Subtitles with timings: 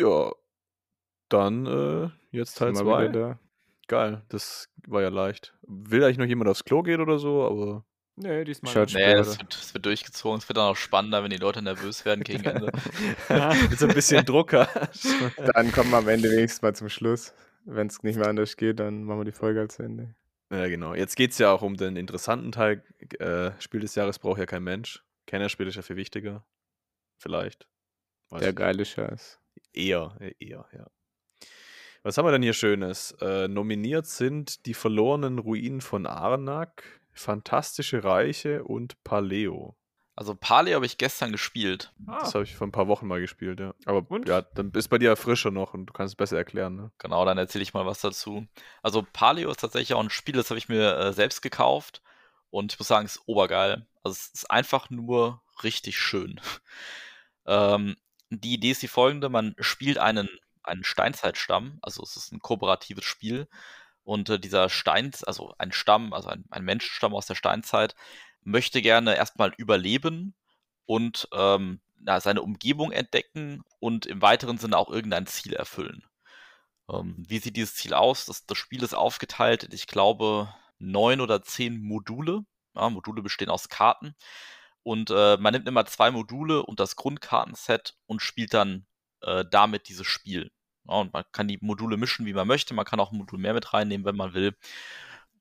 [0.00, 0.32] Ja,
[1.28, 3.08] dann äh, jetzt Teil Sind wir 2.
[3.08, 3.38] wieder da.
[3.86, 5.54] Geil, das war ja leicht.
[5.62, 7.84] Will eigentlich noch jemand aufs Klo gehen oder so, aber
[8.16, 8.94] Nee, diesmal nicht.
[8.94, 10.38] Nee, das wird, das wird durchgezogen.
[10.38, 12.66] Es wird dann auch spannender, wenn die Leute nervös werden gegen Ende.
[13.70, 15.06] mit so ein bisschen Druck hast.
[15.54, 17.32] Dann kommen wir am Ende wenigstens mal zum Schluss.
[17.64, 20.14] Wenn es nicht mehr anders geht, dann machen wir die Folge als Ende.
[20.50, 20.94] Ja, genau.
[20.94, 22.82] Jetzt geht es ja auch um den interessanten Teil.
[23.18, 25.02] Äh, Spiel des Jahres braucht ja kein Mensch.
[25.26, 26.44] Kennerspiel ist ja viel wichtiger.
[27.18, 27.68] Vielleicht.
[28.28, 29.39] Weiß Der geile Scheiß.
[29.72, 30.86] Eher, äh, eher, ja.
[32.02, 33.12] Was haben wir denn hier Schönes?
[33.20, 39.76] Äh, nominiert sind die verlorenen Ruinen von Arnak, Fantastische Reiche und Paleo.
[40.16, 41.92] Also Paleo habe ich gestern gespielt.
[42.06, 43.74] Ah, Das habe ich vor ein paar Wochen mal gespielt, ja.
[43.84, 44.28] Aber Und?
[44.28, 46.92] ja, dann ist bei dir ja frischer noch und du kannst es besser erklären, ne?
[46.98, 48.46] Genau, dann erzähle ich mal was dazu.
[48.82, 52.02] Also Paleo ist tatsächlich auch ein Spiel, das habe ich mir äh, selbst gekauft
[52.50, 53.86] und ich muss sagen, es ist obergeil.
[54.02, 56.40] Also es ist einfach nur richtig schön.
[57.46, 57.96] ähm,
[58.30, 60.28] die Idee ist die folgende, man spielt einen,
[60.62, 63.48] einen Steinzeitstamm, also es ist ein kooperatives Spiel
[64.04, 67.94] und äh, dieser Stein, also ein Stamm, also ein, ein Menschenstamm aus der Steinzeit,
[68.42, 70.34] möchte gerne erstmal überleben
[70.86, 76.04] und ähm, na, seine Umgebung entdecken und im weiteren Sinne auch irgendein Ziel erfüllen.
[76.90, 78.26] Ähm, wie sieht dieses Ziel aus?
[78.26, 82.44] Das, das Spiel ist aufgeteilt in, ich glaube, neun oder zehn Module.
[82.74, 84.14] Ja, Module bestehen aus Karten.
[84.82, 88.86] Und äh, man nimmt immer zwei Module und das Grundkartenset und spielt dann
[89.22, 90.50] äh, damit dieses Spiel.
[90.88, 92.74] Ja, und man kann die Module mischen, wie man möchte.
[92.74, 94.56] Man kann auch ein Modul mehr mit reinnehmen, wenn man will.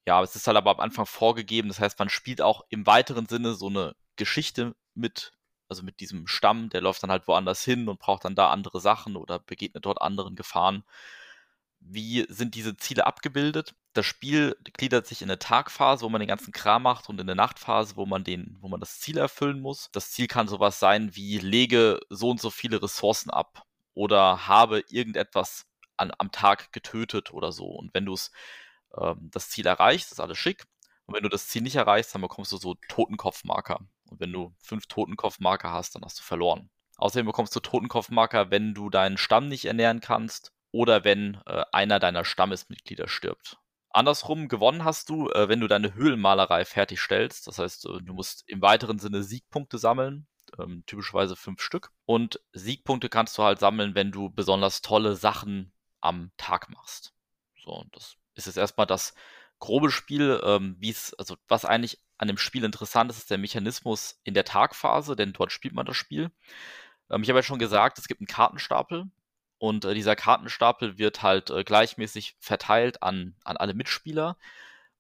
[0.08, 1.70] Ja, es ist halt aber am Anfang vorgegeben.
[1.70, 5.34] Das heißt, man spielt auch im weiteren Sinne so eine Geschichte mit,
[5.70, 6.70] also mit diesem Stamm.
[6.70, 10.02] Der läuft dann halt woanders hin und braucht dann da andere Sachen oder begegnet dort
[10.02, 10.84] anderen Gefahren.
[11.80, 13.76] Wie sind diese Ziele abgebildet?
[13.94, 17.28] Das Spiel gliedert sich in eine Tagphase, wo man den ganzen Kram macht, und in
[17.28, 19.90] eine Nachtphase, wo man den, wo man das Ziel erfüllen muss.
[19.92, 24.84] Das Ziel kann sowas sein wie lege so und so viele Ressourcen ab oder habe
[24.90, 25.68] irgendetwas
[25.98, 27.66] an, am Tag getötet oder so.
[27.66, 28.32] Und wenn du es
[28.98, 30.66] ähm, das Ziel erreichst, ist alles schick.
[31.06, 33.80] Und wenn du das Ziel nicht erreichst, dann bekommst du so Totenkopfmarker.
[34.10, 36.70] Und wenn du fünf Totenkopfmarker hast, dann hast du verloren.
[36.98, 42.00] Außerdem bekommst du Totenkopfmarker, wenn du deinen Stamm nicht ernähren kannst oder wenn äh, einer
[42.00, 43.58] deiner Stammesmitglieder stirbt.
[43.92, 47.48] Andersrum gewonnen hast du, äh, wenn du deine Höhlenmalerei fertigstellst.
[47.48, 50.28] Das heißt, äh, du musst im weiteren Sinne Siegpunkte sammeln,
[50.60, 51.92] ähm, typischerweise fünf Stück.
[52.06, 57.14] Und Siegpunkte kannst du halt sammeln, wenn du besonders tolle Sachen am Tag machst.
[57.64, 59.14] So, und das ist jetzt erstmal das
[59.60, 63.38] grobe Spiel, ähm, wie es, also was eigentlich an dem Spiel interessant ist, ist der
[63.38, 66.32] Mechanismus in der Tagphase, denn dort spielt man das Spiel.
[67.10, 69.10] Ähm, ich habe ja schon gesagt, es gibt einen Kartenstapel
[69.60, 74.38] und äh, dieser Kartenstapel wird halt äh, gleichmäßig verteilt an, an alle Mitspieler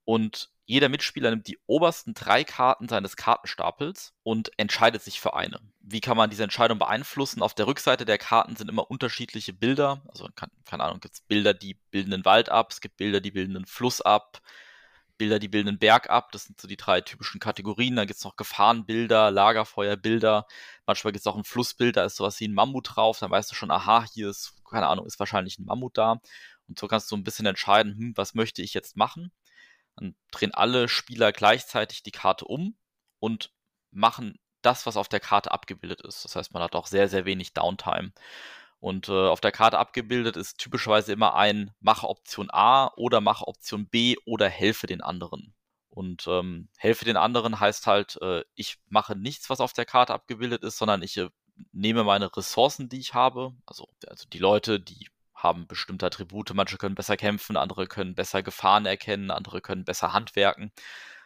[0.05, 5.59] und jeder Mitspieler nimmt die obersten drei Karten seines Kartenstapels und entscheidet sich für eine.
[5.79, 7.41] Wie kann man diese Entscheidung beeinflussen?
[7.41, 10.03] Auf der Rückseite der Karten sind immer unterschiedliche Bilder.
[10.09, 10.29] Also,
[10.65, 13.55] keine Ahnung, gibt es Bilder, die bilden einen Wald ab, es gibt Bilder, die bilden
[13.55, 14.41] einen Fluss ab,
[15.19, 16.31] Bilder, die bilden einen Berg ab.
[16.31, 17.96] Das sind so die drei typischen Kategorien.
[17.96, 20.47] Dann gibt es noch Gefahrenbilder, Lagerfeuerbilder.
[20.88, 23.19] Manchmal gibt es auch ein Flussbild, da ist sowas wie ein Mammut drauf.
[23.19, 26.22] Dann weißt du schon, aha, hier ist, keine Ahnung, ist wahrscheinlich ein Mammut da.
[26.68, 29.31] Und so kannst du ein bisschen entscheiden, hm, was möchte ich jetzt machen?
[29.96, 32.75] Dann drehen alle Spieler gleichzeitig die Karte um
[33.19, 33.51] und
[33.91, 36.25] machen das, was auf der Karte abgebildet ist.
[36.25, 38.12] Das heißt, man hat auch sehr, sehr wenig Downtime.
[38.79, 43.47] Und äh, auf der Karte abgebildet ist typischerweise immer ein Mache Option A oder Mache
[43.47, 45.53] Option B oder helfe den anderen.
[45.90, 50.13] Und ähm, helfe den anderen heißt halt, äh, ich mache nichts, was auf der Karte
[50.13, 51.29] abgebildet ist, sondern ich äh,
[51.73, 56.78] nehme meine Ressourcen, die ich habe, also, also die Leute, die haben bestimmte Attribute, manche
[56.78, 60.72] können besser kämpfen, andere können besser Gefahren erkennen, andere können besser handwerken.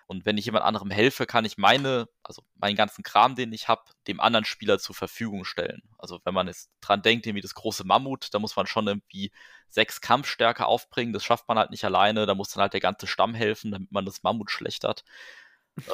[0.08, 3.68] Und wenn ich jemand anderem helfe, kann ich meine, also meinen ganzen Kram, den ich
[3.68, 5.82] habe, dem anderen Spieler zur Verfügung stellen.
[5.98, 9.32] Also wenn man jetzt dran denkt, irgendwie das große Mammut, da muss man schon irgendwie
[9.70, 11.14] sechs Kampfstärke aufbringen.
[11.14, 12.26] Das schafft man halt nicht alleine.
[12.26, 15.04] Da muss dann halt der ganze Stamm helfen, damit man das Mammut schlechtert.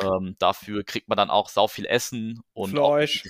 [0.02, 2.72] ähm, dafür kriegt man dann auch sau viel Essen und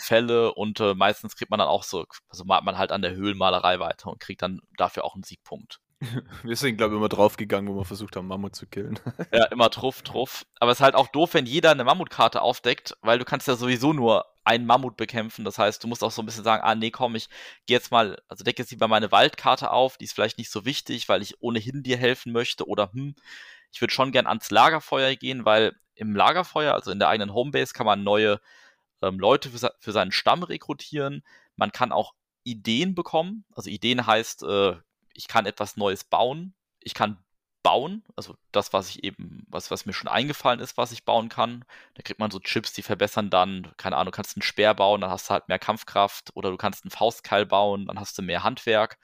[0.01, 3.12] Fälle und äh, meistens kriegt man dann auch so, also malt man halt an der
[3.12, 5.80] Höhlenmalerei weiter und kriegt dann dafür auch einen Siegpunkt.
[6.44, 9.00] Wir sind, glaube ich, immer draufgegangen, wo wir versucht haben, Mammut zu killen.
[9.34, 10.46] Ja, immer truff, truff.
[10.60, 13.56] Aber es ist halt auch doof, wenn jeder eine Mammutkarte aufdeckt, weil du kannst ja
[13.56, 15.44] sowieso nur einen Mammut bekämpfen.
[15.44, 17.28] Das heißt, du musst auch so ein bisschen sagen, ah nee, komm, ich
[17.66, 20.66] gehe jetzt mal, also decke jetzt lieber meine Waldkarte auf, die ist vielleicht nicht so
[20.66, 22.66] wichtig, weil ich ohnehin dir helfen möchte.
[22.68, 23.16] Oder hm,
[23.72, 27.74] ich würde schon gern ans Lagerfeuer gehen, weil im Lagerfeuer, also in der eigenen Homebase,
[27.74, 28.40] kann man neue
[29.01, 31.24] ähm, Leute für, für seinen Stamm rekrutieren.
[31.57, 32.13] Man kann auch
[32.44, 33.46] Ideen bekommen.
[33.54, 34.75] Also Ideen heißt, äh,
[35.13, 36.53] ich kann etwas Neues bauen.
[36.79, 37.23] Ich kann
[37.63, 38.03] bauen.
[38.15, 41.65] Also das, was ich eben, was, was mir schon eingefallen ist, was ich bauen kann.
[41.95, 45.01] Da kriegt man so Chips, die verbessern dann, keine Ahnung, du kannst einen Speer bauen,
[45.01, 48.21] dann hast du halt mehr Kampfkraft oder du kannst einen Faustkeil bauen, dann hast du
[48.21, 48.97] mehr Handwerk.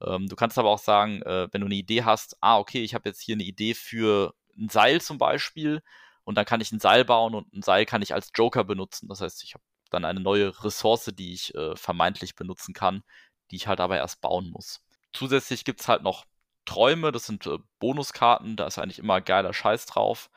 [0.00, 2.94] Ähm, du kannst aber auch sagen, äh, wenn du eine Idee hast, ah, okay, ich
[2.94, 5.82] habe jetzt hier eine Idee für ein Seil zum Beispiel
[6.24, 9.08] und dann kann ich ein Seil bauen und ein Seil kann ich als Joker benutzen.
[9.08, 13.02] Das heißt, ich habe dann eine neue Ressource, die ich äh, vermeintlich benutzen kann,
[13.50, 14.82] die ich halt aber erst bauen muss.
[15.12, 16.26] Zusätzlich gibt es halt noch
[16.64, 20.30] Träume, das sind äh, Bonuskarten, da ist eigentlich immer geiler Scheiß drauf.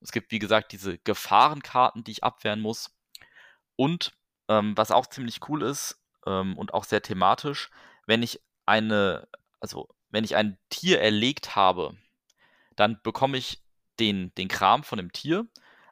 [0.00, 2.94] Es gibt, wie gesagt, diese Gefahrenkarten, die ich abwehren muss.
[3.76, 4.12] Und
[4.48, 7.70] ähm, was auch ziemlich cool ist ähm, und auch sehr thematisch,
[8.06, 9.28] wenn ich eine,
[9.60, 11.96] also wenn ich ein Tier erlegt habe,
[12.76, 13.62] dann bekomme ich
[13.98, 15.46] den, den Kram von dem Tier,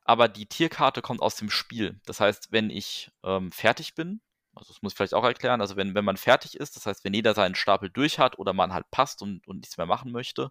[0.04, 2.00] aber die Tierkarte kommt aus dem Spiel.
[2.04, 4.20] Das heißt, wenn ich ähm, fertig bin,
[4.54, 7.04] also das muss ich vielleicht auch erklären, also wenn, wenn man fertig ist, das heißt,
[7.04, 10.12] wenn jeder seinen Stapel durch hat oder man halt passt und, und nichts mehr machen
[10.12, 10.50] möchte,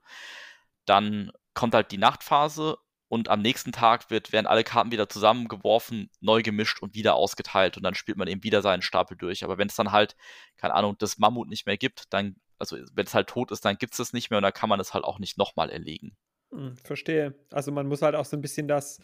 [0.85, 2.77] dann kommt halt die Nachtphase
[3.07, 7.77] und am nächsten Tag wird, werden alle Karten wieder zusammengeworfen, neu gemischt und wieder ausgeteilt
[7.77, 9.43] und dann spielt man eben wieder seinen Stapel durch.
[9.43, 10.15] Aber wenn es dann halt,
[10.57, 13.77] keine Ahnung, das Mammut nicht mehr gibt, dann, also wenn es halt tot ist, dann
[13.77, 16.15] gibt es es nicht mehr und dann kann man es halt auch nicht nochmal erlegen.
[16.51, 17.35] Hm, verstehe.
[17.51, 18.99] Also man muss halt auch so ein bisschen das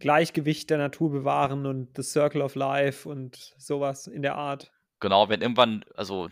[0.00, 4.72] Gleichgewicht der Natur bewahren und The Circle of Life und sowas in der Art.
[4.98, 6.28] Genau, wenn irgendwann, also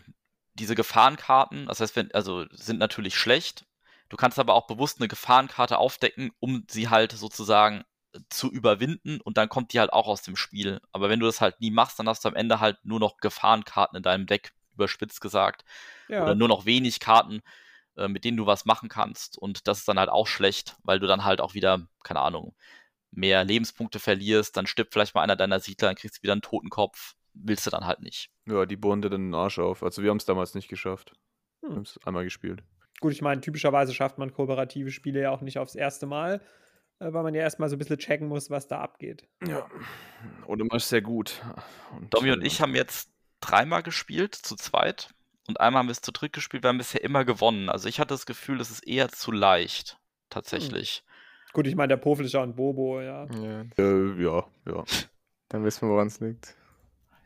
[0.55, 3.65] diese Gefahrenkarten, das heißt, wenn, also sind natürlich schlecht.
[4.09, 7.83] Du kannst aber auch bewusst eine Gefahrenkarte aufdecken, um sie halt sozusagen
[8.29, 10.81] zu überwinden und dann kommt die halt auch aus dem Spiel.
[10.91, 13.17] Aber wenn du das halt nie machst, dann hast du am Ende halt nur noch
[13.17, 15.63] Gefahrenkarten in deinem Deck, überspitzt gesagt.
[16.07, 16.23] Ja.
[16.23, 17.41] Oder nur noch wenig Karten,
[17.97, 19.37] äh, mit denen du was machen kannst.
[19.37, 22.55] Und das ist dann halt auch schlecht, weil du dann halt auch wieder, keine Ahnung,
[23.11, 26.41] mehr Lebenspunkte verlierst, dann stirbt vielleicht mal einer deiner Siedler, dann kriegst du wieder einen
[26.41, 27.15] Totenkopf.
[27.33, 28.31] Willst du dann halt nicht.
[28.47, 29.83] Ja, die bohren dir dann den Arsch auf.
[29.83, 31.13] Also wir haben es damals nicht geschafft.
[31.61, 31.69] Hm.
[31.69, 32.63] Wir haben es einmal gespielt.
[32.99, 36.41] Gut, ich meine, typischerweise schafft man kooperative Spiele ja auch nicht aufs erste Mal,
[36.99, 39.27] äh, weil man ja erstmal so ein bisschen checken muss, was da abgeht.
[39.45, 39.69] Ja.
[40.47, 41.41] Oder man ist sehr gut.
[41.95, 45.13] Und, Domi und ich haben jetzt dreimal gespielt, zu zweit.
[45.47, 47.69] Und einmal haben wir es zu dritt gespielt, wir haben bisher immer gewonnen.
[47.69, 49.97] Also ich hatte das Gefühl, es ist eher zu leicht,
[50.29, 51.03] tatsächlich.
[51.05, 51.08] Hm.
[51.53, 53.25] Gut, ich meine, der Pofel ist ja ein Bobo, ja.
[53.25, 54.83] Ja, äh, ja, ja.
[55.49, 56.55] Dann wissen wir, woran es liegt.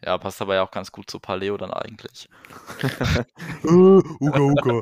[0.06, 2.30] Ja, passt aber ja auch ganz gut zu Paleo dann eigentlich.
[3.64, 4.82] uga, uga.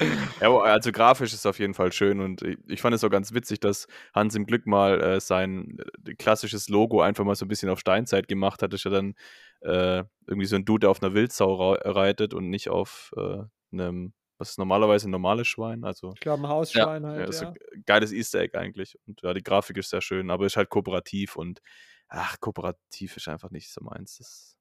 [0.40, 3.32] ja, also grafisch ist es auf jeden Fall schön und ich fand es auch ganz
[3.32, 7.48] witzig, dass Hans im Glück mal äh, sein äh, klassisches Logo einfach mal so ein
[7.48, 8.72] bisschen auf Steinzeit gemacht hat.
[8.72, 9.14] Das ist ja dann
[9.60, 13.42] äh, irgendwie so ein Dude, der auf einer Wildsau reitet und nicht auf äh,
[13.72, 14.12] einem
[14.42, 15.84] was ist normalerweise ein normales Schwein?
[15.84, 17.20] Also, ich glaube, ein Hausschwein ja, halt.
[17.20, 17.54] Ja, ist ein
[17.86, 18.98] geiles Easter Egg eigentlich.
[19.06, 21.62] Und ja, die Grafik ist sehr schön, aber ist halt kooperativ und
[22.08, 24.18] ach, kooperativ ist einfach nicht so meins.
[24.18, 24.56] Das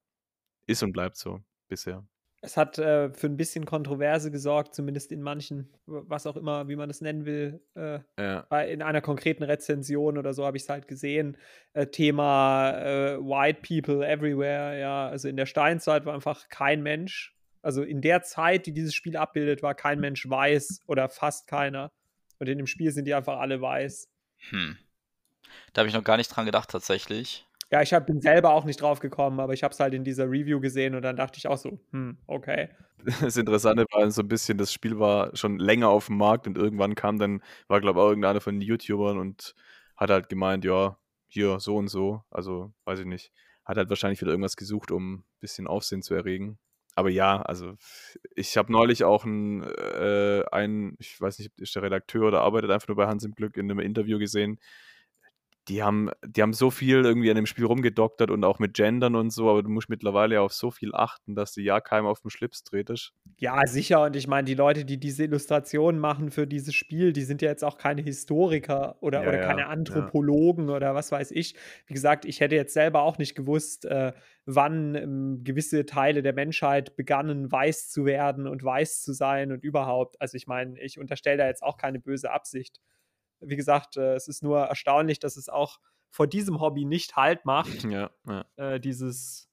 [0.67, 2.05] ist und bleibt so bisher.
[2.43, 6.75] Es hat äh, für ein bisschen Kontroverse gesorgt, zumindest in manchen, was auch immer, wie
[6.75, 7.63] man das nennen will.
[7.75, 8.45] Äh, ja.
[8.49, 11.37] bei, in einer konkreten Rezension oder so habe ich es halt gesehen.
[11.73, 15.07] Äh, Thema äh, White People Everywhere, ja.
[15.07, 19.17] Also in der Steinzeit war einfach kein Mensch also in der Zeit, die dieses Spiel
[19.17, 21.91] abbildet, war kein Mensch weiß oder fast keiner.
[22.39, 24.09] Und in dem Spiel sind die einfach alle weiß.
[24.49, 24.77] Hm.
[25.73, 27.47] Da habe ich noch gar nicht dran gedacht, tatsächlich.
[27.71, 30.03] Ja, ich hab, bin selber auch nicht drauf gekommen, aber ich habe es halt in
[30.03, 32.69] dieser Review gesehen und dann dachte ich auch so, hm, okay.
[33.21, 36.55] Das Interessante war so ein bisschen, das Spiel war schon länger auf dem Markt und
[36.55, 39.55] irgendwann kam dann, war glaube ich auch irgendeiner von den YouTubern und
[39.97, 43.31] hat halt gemeint, ja, hier so und so, also weiß ich nicht.
[43.65, 46.59] Hat halt wahrscheinlich wieder irgendwas gesucht, um ein bisschen Aufsehen zu erregen
[46.95, 47.75] aber ja, also
[48.35, 52.71] ich habe neulich auch einen, äh, einen, ich weiß nicht, ist der Redakteur oder arbeitet
[52.71, 54.59] einfach nur bei Hans im Glück in einem Interview gesehen,
[55.67, 59.15] die haben, die haben so viel irgendwie an dem Spiel rumgedoktert und auch mit Gendern
[59.15, 62.21] und so, aber du musst mittlerweile auf so viel achten, dass du ja keinem auf
[62.21, 63.13] den Schlips tretest.
[63.37, 64.03] Ja, sicher.
[64.05, 67.49] Und ich meine, die Leute, die diese Illustrationen machen für dieses Spiel, die sind ja
[67.49, 70.75] jetzt auch keine Historiker oder, ja, oder keine Anthropologen ja.
[70.75, 71.55] oder was weiß ich.
[71.85, 74.13] Wie gesagt, ich hätte jetzt selber auch nicht gewusst, äh,
[74.45, 79.63] wann ähm, gewisse Teile der Menschheit begannen, weiß zu werden und weiß zu sein und
[79.63, 80.19] überhaupt.
[80.19, 82.79] Also ich meine, ich unterstelle da jetzt auch keine böse Absicht
[83.41, 85.79] wie gesagt, äh, es ist nur erstaunlich, dass es auch
[86.09, 87.83] vor diesem Hobby nicht Halt macht.
[87.91, 88.45] Ja, ja.
[88.55, 89.49] Äh, dieses,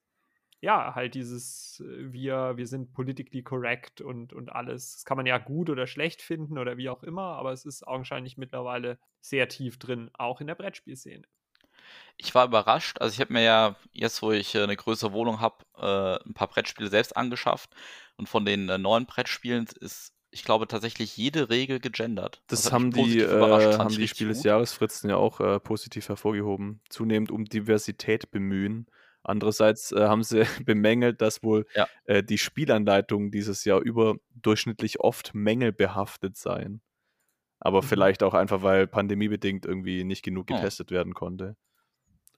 [0.61, 4.93] ja, halt dieses, äh, wir, wir sind politically correct und, und alles.
[4.93, 7.87] Das kann man ja gut oder schlecht finden oder wie auch immer, aber es ist
[7.87, 11.27] augenscheinlich mittlerweile sehr tief drin, auch in der Brettspielszene.
[12.17, 13.01] Ich war überrascht.
[13.01, 15.65] Also ich habe mir ja jetzt, wo ich eine größere Wohnung habe,
[16.27, 17.71] ein paar Brettspiele selbst angeschafft.
[18.17, 22.43] Und von den neuen Brettspielen ist ich glaube, tatsächlich jede Regel gegendert.
[22.47, 26.81] Das, das haben die, äh, haben die Spiel des Jahresfritzen ja auch äh, positiv hervorgehoben.
[26.89, 28.87] Zunehmend um Diversität bemühen,
[29.25, 31.89] Andererseits äh, haben sie bemängelt, dass wohl Ja.
[32.05, 36.81] äh, die Spielanleitungen dieses Jahr überdurchschnittlich oft mängelbehaftet seien.
[37.61, 37.87] Aber Mhm.
[37.89, 40.55] vielleicht auch einfach, weil pandemiebedingt irgendwie nicht genug Hm.
[40.57, 41.57] getestet werden konnte.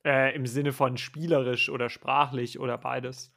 [0.04, 3.32] Äh, Im Sinne von spielerisch oder sprachlich oder beides.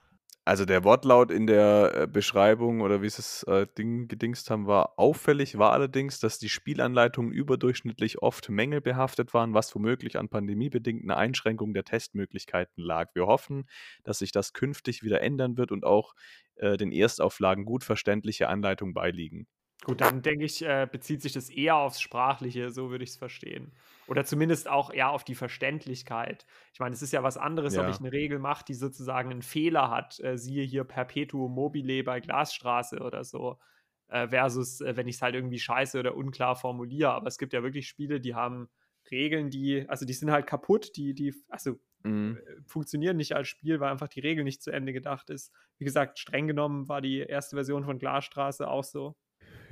[0.46, 4.68] Also der Wortlaut in der äh, Beschreibung oder wie sie es äh, Ding gedingst haben,
[4.68, 11.12] war auffällig, war allerdings, dass die Spielanleitungen überdurchschnittlich oft mängelbehaftet waren, was womöglich an pandemiebedingten
[11.12, 13.16] Einschränkungen der Testmöglichkeiten lag.
[13.16, 13.70] Wir hoffen,
[14.04, 16.14] dass sich das künftig wieder ändern wird und auch
[16.56, 19.48] äh, den Erstauflagen gut verständliche Anleitungen beiliegen.
[19.84, 23.18] Gut, dann denke ich, äh, bezieht sich das eher aufs Sprachliche, so würde ich es
[23.18, 23.74] verstehen.
[24.06, 26.46] Oder zumindest auch eher auf die Verständlichkeit.
[26.74, 27.90] Ich meine, es ist ja was anderes, ob Ja.
[27.90, 32.22] ich eine Regel mache, die sozusagen einen Fehler hat, äh, siehe hier Perpetuum mobile bei
[32.22, 33.60] Glasstraße oder so,
[34.08, 37.12] äh, versus äh, wenn ich es halt irgendwie scheiße oder unklar formuliere.
[37.12, 38.70] Aber es gibt ja wirklich Spiele, die haben
[39.12, 41.72] Regeln, die, also die sind halt kaputt, die, die, also
[42.06, 42.36] Mhm.
[42.36, 45.54] äh, funktionieren nicht als Spiel, weil einfach die Regel nicht zu Ende gedacht ist.
[45.78, 49.18] Wie gesagt, streng genommen war die erste Version von Glasstraße auch so.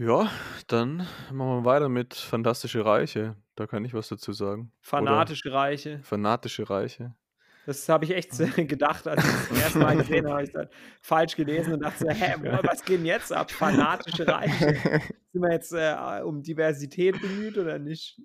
[0.02, 0.32] Ja,
[0.66, 3.36] dann machen wir weiter mit Fantastische Reiche.
[3.54, 4.72] Da kann ich was dazu sagen.
[4.82, 5.94] Fanatische Reiche.
[5.98, 7.14] Oder Fanatische Reiche.
[7.68, 8.32] Das habe ich echt
[8.68, 10.34] gedacht, als ich es zum ersten Mal gesehen habe.
[10.34, 10.68] habe ich das
[11.02, 13.52] falsch gelesen und dachte, so, hä, boah, was geht denn jetzt ab?
[13.52, 14.74] Fanatische Reiche.
[15.34, 18.20] Sind wir jetzt äh, um Diversität bemüht oder nicht?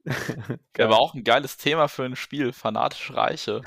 [0.78, 3.60] Ja, aber auch ein geiles Thema für ein Spiel, fanatisch Reiche.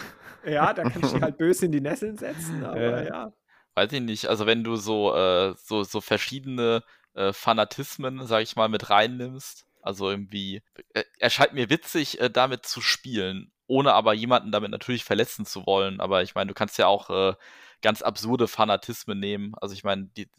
[0.48, 3.04] Ja, da kann ich die halt böse in die Nesseln setzen, aber Ja.
[3.04, 3.34] ja.
[3.75, 6.82] Weiß ich nicht, also wenn du so, äh, so, so verschiedene
[7.13, 10.62] äh, Fanatismen, sag ich mal, mit reinnimmst, also irgendwie,
[10.94, 15.66] äh, erscheint mir witzig, äh, damit zu spielen, ohne aber jemanden damit natürlich verletzen zu
[15.66, 16.00] wollen.
[16.00, 17.36] Aber ich meine, du kannst ja auch äh,
[17.82, 19.54] ganz absurde Fanatismen nehmen.
[19.62, 20.30] Also ich meine, die,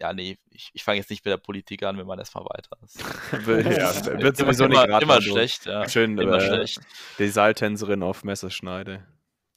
[0.00, 2.76] ja, nee, ich, ich fange jetzt nicht mit der Politik an, wir machen erstmal weiter.
[2.80, 2.94] Das
[4.06, 5.88] ja, wird sowieso immer, nicht immer, geraten, immer schlecht, ja.
[5.88, 6.80] Schön Immer äh, schlecht.
[7.18, 9.06] die Seiltänzerin auf Messerschneide.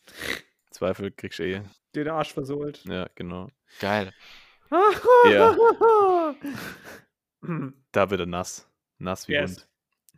[0.72, 1.62] Zweifel kriegst du eh.
[1.96, 2.84] Den Arsch versohlt.
[2.86, 3.50] Ja, genau.
[3.80, 4.14] Geil.
[5.32, 6.36] Ja.
[7.92, 8.70] Da wird er nass.
[8.98, 9.52] Nass wie Yes.
[9.52, 9.68] Hund.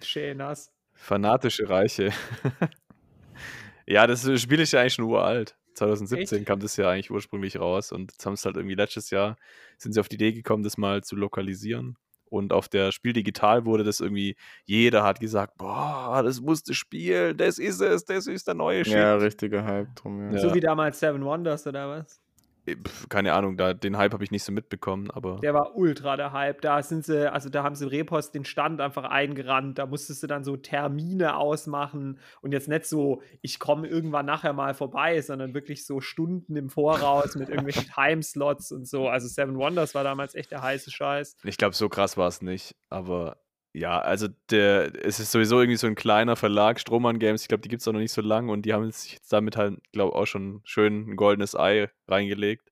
[0.04, 0.72] Schön nass.
[0.94, 2.12] Fanatische Reiche.
[3.86, 5.56] ja, das Spiel ist ja eigentlich schon uralt.
[5.76, 6.48] 2017 Echt?
[6.48, 9.38] kam das ja eigentlich ursprünglich raus und jetzt haben es halt irgendwie letztes Jahr,
[9.78, 11.98] sind sie auf die Idee gekommen, das mal zu lokalisieren.
[12.26, 16.78] Und auf der Spiel Digital wurde das irgendwie, jeder hat gesagt, boah, das muss das
[16.78, 18.94] Spiel, das ist es, das ist der neue Shit.
[18.94, 20.32] Ja, richtiger Hype drum.
[20.32, 20.40] Ja.
[20.40, 22.22] So wie damals Seven Wonders oder was?
[22.66, 22.76] Äh,
[23.10, 26.32] Keine Ahnung, da, den Hype habe ich nicht so mitbekommen, aber Der war ultra der
[26.32, 26.62] Hype.
[26.62, 29.78] Da sind sie, also da haben sie im Repost den Stand einfach eingerannt.
[29.78, 34.54] Da musstest du dann so Termine ausmachen und jetzt nicht so, ich komme irgendwann nachher
[34.54, 39.08] mal vorbei, sondern wirklich so Stunden im Voraus mit irgendwelchen Timeslots und so.
[39.08, 41.38] Also Seven Wonders war damals echt der heiße Scheiß.
[41.44, 43.38] Ich glaube, so krass war es nicht, aber
[43.74, 47.62] ja, also der, es ist sowieso irgendwie so ein kleiner Verlag, Strohmann Games, ich glaube,
[47.62, 49.80] die gibt es auch noch nicht so lange und die haben sich jetzt damit halt,
[49.94, 52.72] glaube auch schon schön ein goldenes Ei reingelegt.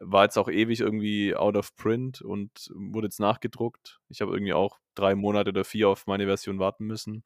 [0.00, 4.00] War jetzt auch ewig irgendwie out of print und wurde jetzt nachgedruckt.
[4.10, 7.24] Ich habe irgendwie auch drei Monate oder vier auf meine Version warten müssen.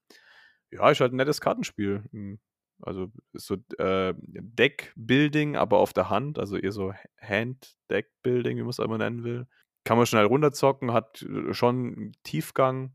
[0.70, 2.04] Ja, ist halt ein nettes Kartenspiel.
[2.12, 2.38] Hm,
[2.82, 8.78] Also so äh, Deck-Building, aber auf der Hand, also eher so Hand-Deck-Building, wie man es
[8.78, 9.46] immer nennen will.
[9.84, 12.94] Kann man schnell runterzocken, hat äh, schon Tiefgang.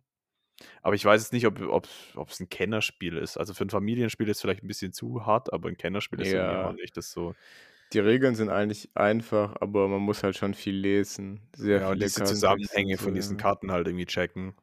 [0.82, 1.88] Aber ich weiß jetzt nicht, ob
[2.30, 3.38] es ein Kennerspiel ist.
[3.38, 6.28] Also für ein Familienspiel ist es vielleicht ein bisschen zu hart, aber ein Kennerspiel ist
[6.30, 6.70] irgendwie Ja.
[6.70, 7.34] auch nicht das so.
[7.94, 11.40] Die Regeln sind eigentlich einfach, aber man muss halt schon viel lesen.
[11.56, 13.38] Sehr Ja, und viele diese Karten Zusammenhänge von diesen.
[13.38, 14.56] Karten halt irgendwie checken.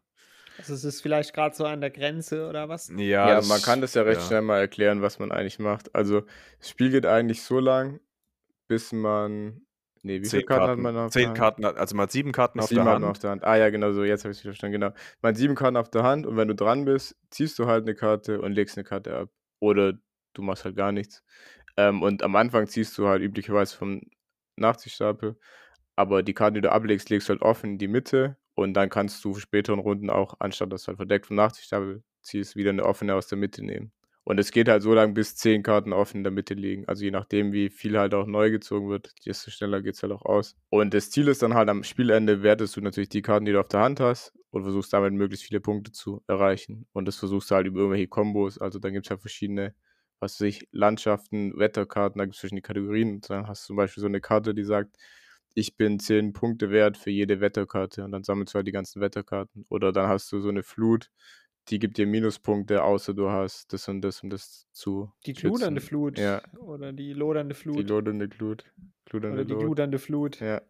[0.58, 2.88] Also es ist vielleicht gerade so an der Grenze oder was?
[2.88, 4.26] Ja, Ja, man kann das ja recht ja.
[4.26, 5.94] schnell mal erklären, was man eigentlich macht.
[5.94, 6.22] Also,
[6.58, 8.00] das Spiel geht eigentlich so lang,
[8.68, 9.62] bis man.
[10.02, 11.38] Nee, wie viele Zehn Karten, hat Karten, man auf zehn der Hand?
[11.38, 13.04] Karten, hat- also man hat sieben Karten auf Sieben der Hand.
[13.04, 13.44] auf der Hand.
[13.44, 14.92] Ah ja, genau so, jetzt habe ich es verstanden, genau.
[15.20, 17.84] Man hat sieben Karten auf der Hand und wenn du dran bist, ziehst du halt
[17.84, 19.30] eine Karte und legst eine Karte ab.
[19.60, 19.94] Oder
[20.34, 21.22] du machst halt gar nichts.
[21.76, 24.00] Ähm, und am Anfang ziehst du halt üblicherweise vom
[24.56, 25.38] Nachziehstapel.
[25.96, 28.90] Aber die Karten, die du ablegst, legst du halt offen in die Mitte und dann
[28.90, 32.70] kannst du für späteren Runden auch, anstatt dass du halt verdeckt vom Nachziehstapel ziehst, wieder
[32.70, 33.92] eine offene aus der Mitte nehmen.
[34.24, 36.86] Und es geht halt so lange, bis zehn Karten offen in der Mitte liegen.
[36.86, 40.12] Also je nachdem, wie viel halt auch neu gezogen wird, desto schneller geht es halt
[40.12, 40.56] auch aus.
[40.70, 43.60] Und das Ziel ist dann halt am Spielende, wertest du natürlich die Karten, die du
[43.60, 46.86] auf der Hand hast und versuchst damit möglichst viele Punkte zu erreichen.
[46.92, 48.58] Und das versuchst du halt über irgendwelche Kombos.
[48.58, 49.74] Also dann gibt es halt verschiedene,
[50.20, 53.14] was weiß ich, Landschaften, Wetterkarten, da gibt es verschiedene Kategorien.
[53.16, 54.96] Und dann hast du zum Beispiel so eine Karte, die sagt,
[55.54, 58.04] ich bin 10 Punkte wert für jede Wetterkarte.
[58.04, 59.64] Und dann sammelst du halt die ganzen Wetterkarten.
[59.68, 61.10] Oder dann hast du so eine Flut,
[61.68, 65.48] die gibt dir Minuspunkte, außer du hast das und das, um das zu Die schützen.
[65.50, 66.18] gludernde Flut.
[66.18, 67.88] Ja, Oder die lodernde die Flut.
[67.88, 68.64] lodernde Glut.
[69.04, 69.62] Gludernde oder die Lot.
[69.62, 70.40] gludernde Flut.
[70.40, 70.60] Ja.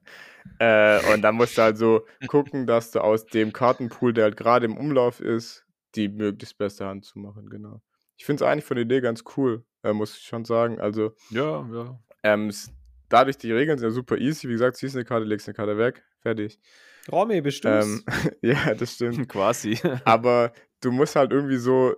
[0.59, 4.37] Äh, und dann musst du halt so gucken, dass du aus dem Kartenpool, der halt
[4.37, 7.81] gerade im Umlauf ist, die möglichst beste Hand zu machen, genau.
[8.17, 10.81] Ich finde es eigentlich von der Idee ganz cool, äh, muss ich schon sagen.
[10.81, 11.99] Also, Ja, ja.
[12.23, 12.53] Ähm,
[13.09, 14.49] dadurch, die Regeln sind ja super easy.
[14.49, 16.59] Wie gesagt, ziehst eine Karte, legst eine Karte weg, fertig.
[17.11, 18.03] Romy, bist Ähm,
[18.43, 19.29] ja, das stimmt.
[19.29, 19.79] Quasi.
[20.05, 21.95] Aber du musst halt irgendwie so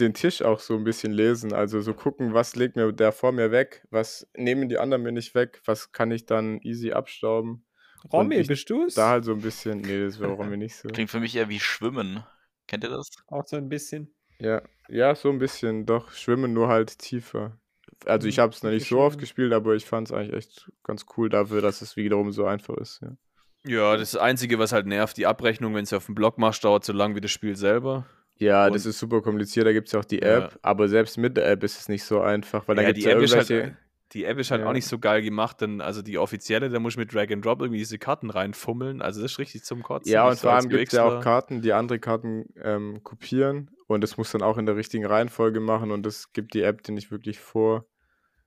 [0.00, 1.52] den Tisch auch so ein bisschen lesen.
[1.52, 5.12] Also so gucken, was legt mir der vor mir weg, was nehmen die anderen mir
[5.12, 7.66] nicht weg, was kann ich dann easy abstauben.
[8.12, 8.94] Romy, bist du's?
[8.94, 10.88] Da halt so ein bisschen, nee, das wäre Romy nicht so.
[10.88, 12.24] Klingt für mich eher wie Schwimmen.
[12.66, 13.08] Kennt ihr das?
[13.28, 14.14] Auch so ein bisschen.
[14.38, 17.58] Ja, ja, so ein bisschen, doch, Schwimmen nur halt tiefer.
[18.06, 20.32] Also ich Mhm, habe es noch nicht so oft gespielt, aber ich fand es eigentlich
[20.34, 23.00] echt ganz cool dafür, dass es wiederum so einfach ist.
[23.02, 23.16] Ja.
[23.66, 26.84] Ja, das Einzige, was halt nervt, die Abrechnung, wenn du auf dem Blog machst, dauert
[26.84, 28.06] so lang wie das Spiel selber.
[28.38, 30.58] Ja, Und- das ist super kompliziert, da gibt es ja auch die App, Ja.
[30.62, 33.04] aber selbst mit der App ist es nicht so einfach, weil da Ja, gibt es
[33.04, 33.76] die ja halt- irgendwelche.
[34.14, 34.66] Die App ist halt Ja.
[34.68, 37.42] auch nicht so geil gemacht, denn also die offizielle, da muss ich mit Drag and
[37.42, 39.00] Drop irgendwie diese Karten reinfummeln.
[39.00, 40.12] Also das ist richtig zum Kotzen.
[40.12, 41.20] ja, und vor allem gibt es ja auch.
[41.22, 45.60] Karten, die andere Karten ähm, kopieren und das muss dann auch in der richtigen Reihenfolge
[45.60, 47.86] machen und das gibt die App dir nicht wirklich vor.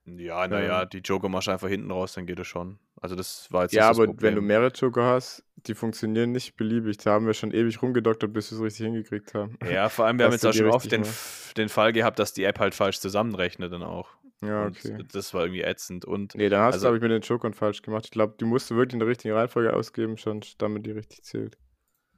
[0.04, 0.88] Ja, naja, Ähm.
[0.92, 2.78] die Joker machst einfach hinten raus, dann geht es schon.
[3.00, 6.96] Also das war jetzt Ja, aber wenn du mehrere Joker hast, die funktionieren nicht beliebig.
[6.98, 9.58] Da haben wir schon ewig rumgedoktert, bis wir es richtig hingekriegt haben.
[9.70, 11.04] Ja, vor allem, wir haben jetzt auch schon oft den,
[11.56, 14.08] den Fall gehabt, dass die App halt falsch zusammenrechnet dann auch.
[14.42, 14.98] Ja, Und okay.
[15.12, 16.04] das war irgendwie ätzend.
[16.04, 18.04] Und Nee, dann hast Also- du, glaube ich, mit den Jokern falsch gemacht.
[18.06, 21.22] Ich glaube, die musst du wirklich in der richtigen Reihenfolge ausgeben, schon damit die richtig
[21.22, 21.56] zählt.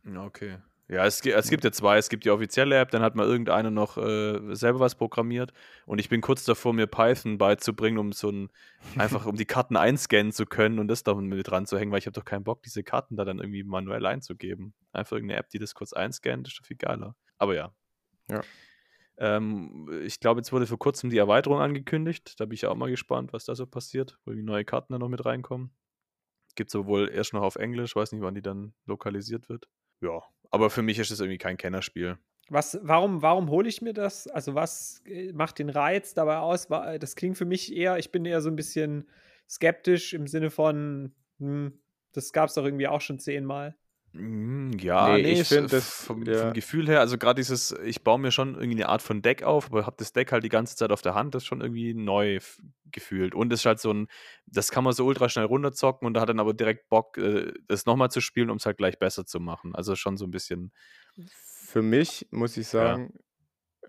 [0.04, 0.58] Ja, okay.
[0.90, 1.98] Ja, es, es gibt ja zwei.
[1.98, 5.52] Es gibt die offizielle App, dann hat mal irgendeiner noch äh, selber was programmiert.
[5.84, 8.48] Und ich bin kurz davor, mir Python beizubringen, um so ein,
[8.96, 11.98] einfach um die Karten einscannen zu können und das da mit dran zu hängen, weil
[11.98, 14.72] ich habe doch keinen Bock, diese Karten da dann irgendwie manuell einzugeben.
[14.92, 17.14] Einfach irgendeine App, die das kurz einscannt, ist doch viel geiler.
[17.36, 17.74] Aber ja.
[18.30, 18.40] Ja.
[19.18, 22.40] Ähm, ich glaube, jetzt wurde vor kurzem die Erweiterung angekündigt.
[22.40, 25.00] Da bin ich auch mal gespannt, was da so passiert, wo die neue Karten dann
[25.00, 25.70] noch mit reinkommen.
[26.54, 29.68] Gibt es wohl erst noch auf Englisch, weiß nicht, wann die dann lokalisiert wird.
[30.00, 32.18] Ja, aber für mich ist es irgendwie kein Kennerspiel.
[32.50, 34.26] Was, warum, warum hole ich mir das?
[34.26, 36.70] Also, was äh, macht den Reiz dabei aus?
[36.70, 39.06] Wa- Das klingt für mich eher, ich bin eher so ein bisschen
[39.48, 41.78] skeptisch im Sinne von, hm,
[42.12, 43.76] das gab es doch irgendwie auch schon zehnmal.
[44.12, 46.40] Mm, Ja, Nee, nee, ich ich find finde das- vom, ja.
[46.44, 49.42] vom Gefühl her, also gerade dieses, ich baue mir schon irgendwie eine Art von Deck
[49.42, 51.60] auf, aber habe das Deck halt die ganze Zeit auf der Hand, das ist schon
[51.60, 52.60] irgendwie neu f-
[52.90, 53.34] gefühlt.
[53.34, 54.08] Und es ist halt so ein,
[54.46, 57.52] das kann man so ultra schnell runterzocken und da hat dann aber direkt Bock, äh,
[57.66, 59.74] das nochmal zu spielen, um es halt gleich besser zu machen.
[59.74, 60.72] Also schon so ein bisschen.
[61.26, 63.12] Für mich muss ich sagen,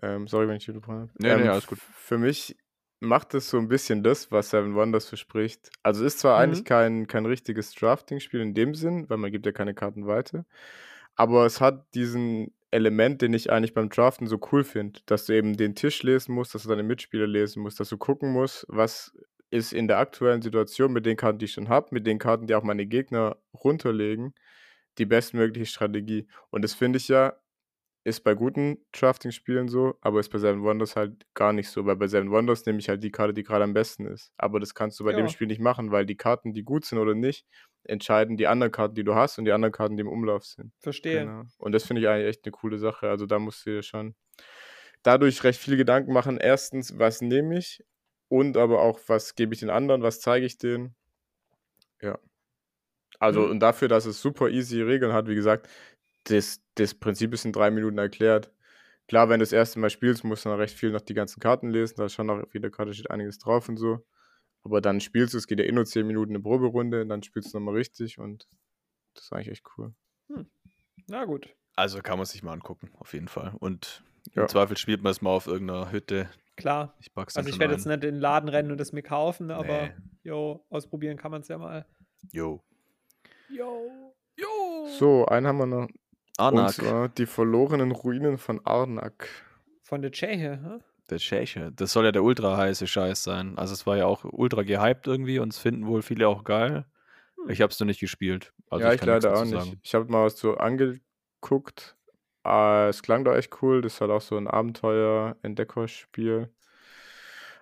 [0.02, 1.10] ähm, sorry, wenn ich unterbrochen habe.
[1.18, 1.78] Nee, ähm, nee, alles gut.
[1.94, 2.56] Für mich
[3.00, 5.70] macht es so ein bisschen das, was Seven Wonders verspricht.
[5.82, 6.42] Also ist zwar Mhm.
[6.42, 10.44] eigentlich kein, kein richtiges Drafting-Spiel in dem Sinn, weil man gibt ja keine Karten weiter,
[11.16, 15.34] aber es hat diesen Element, den ich eigentlich beim Draften so cool finde, dass du
[15.34, 18.64] eben den Tisch lesen musst, dass du deine Mitspieler lesen musst, dass du gucken musst,
[18.68, 19.12] was
[19.50, 22.46] ist in der aktuellen Situation mit den Karten, die ich schon habe, mit den Karten,
[22.46, 24.34] die auch meine Gegner runterlegen,
[24.98, 26.28] die bestmögliche Strategie.
[26.50, 27.34] Und das finde ich ja,
[28.04, 31.96] ist bei guten Drafting-Spielen so, aber ist bei Seven Wonders halt gar nicht so, weil
[31.96, 34.32] bei Seven Wonders nehme ich halt die Karte, die gerade am besten ist.
[34.38, 35.28] Aber das kannst du bei dem Ja.
[35.28, 37.46] Spiel nicht machen, weil die Karten, die gut sind oder nicht,
[37.84, 40.72] entscheiden die anderen Karten, die du hast und die anderen Karten, die im Umlauf sind.
[40.80, 41.26] Verstehe.
[41.26, 41.44] Genau.
[41.58, 43.08] Und das finde ich eigentlich echt eine coole Sache.
[43.10, 44.14] Also da musst du dir schon
[45.02, 46.38] dadurch recht viele Gedanken machen.
[46.38, 47.84] Erstens, was nehme ich?
[48.28, 50.02] Und aber auch, was gebe ich den anderen?
[50.02, 50.94] Was zeige ich denen?
[52.00, 52.18] Ja.
[53.18, 53.50] Also, Mhm.
[53.50, 55.68] und dafür, dass es super easy Regeln hat, wie gesagt,
[56.24, 58.52] das, das Prinzip ist in drei Minuten erklärt.
[59.08, 61.40] Klar, wenn du das erste Mal spielst, musst du noch recht viel noch die ganzen
[61.40, 61.94] Karten lesen.
[61.96, 64.04] Da ist schon noch auf jeder Karte steht einiges drauf und so.
[64.62, 67.52] Aber dann spielst du, es geht ja eh nur 10 Minuten eine Proberunde, dann spielst
[67.52, 68.46] du nochmal richtig und
[69.14, 69.94] das ist eigentlich echt cool.
[71.08, 71.48] Na gut.
[71.76, 73.52] Also kann man sich mal angucken, auf jeden Fall.
[73.58, 74.04] Und
[74.34, 74.42] Ja.
[74.42, 76.28] im Zweifel spielt man es mal auf irgendeiner Hütte.
[76.56, 76.94] Klar.
[77.00, 79.02] Ich pack's dann Also ich werde jetzt nicht in den Laden rennen und es mir
[79.02, 79.92] kaufen, aber Nee.
[80.24, 81.86] jo, ausprobieren kann man es ja mal.
[82.30, 82.62] Jo.
[83.48, 84.14] Jo.
[84.36, 84.86] Jo.
[84.98, 85.88] So, einen haben wir noch.
[86.38, 89.28] Und Anak, zwar die verlorenen Ruinen von Arnak.
[89.82, 90.84] Von der Tscheche, hä?
[91.10, 91.72] der Tscheche.
[91.74, 93.58] Das soll ja der ultra heiße Scheiß sein.
[93.58, 96.86] Also es war ja auch ultra gehypt irgendwie und es finden wohl viele auch geil.
[97.36, 97.50] Hm.
[97.50, 98.52] Ich habe es noch nicht gespielt.
[98.68, 99.78] Also ja, ich nichts leider auch nicht.
[99.82, 101.96] Ich habe mal was so angeguckt.
[102.44, 103.82] Äh, es klang da echt cool.
[103.82, 106.52] Das ist halt auch so ein Abenteuer-Entdeckerspiel.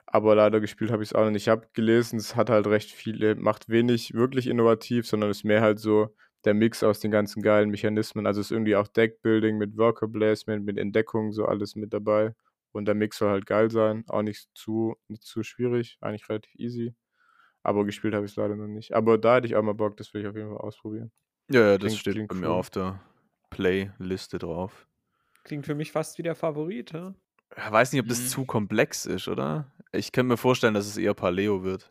[0.06, 1.42] Aber leider gespielt habe ich es auch noch nicht.
[1.42, 5.60] Ich habe gelesen, es hat halt recht viele, macht wenig wirklich innovativ, sondern ist mehr
[5.60, 8.26] halt so der Mix aus den ganzen geilen Mechanismen.
[8.26, 12.34] Also ist irgendwie auch Deckbuilding mit Worker Placement, mit Entdeckung, so alles mit dabei.
[12.72, 14.04] Und der Mix soll halt geil sein.
[14.08, 16.94] Auch nicht zu, nicht zu schwierig, eigentlich relativ easy.
[17.62, 18.94] Aber gespielt habe ich es leider noch nicht.
[18.94, 21.10] Aber da hätte ich auch mal Bock, das will ich auf jeden Fall ausprobieren.
[21.50, 22.52] Ja, ja, das Klingt- steht klingt bei mir cool.
[22.54, 23.00] auf der
[23.50, 24.86] Playliste drauf.
[25.44, 27.12] Klingt für mich fast wie der Favorit, hä?
[27.56, 28.26] Ich weiß nicht, ob das Mhm.
[28.26, 29.72] zu komplex ist, oder?
[29.92, 31.90] Ich könnte mir vorstellen, dass es eher Paleo wird.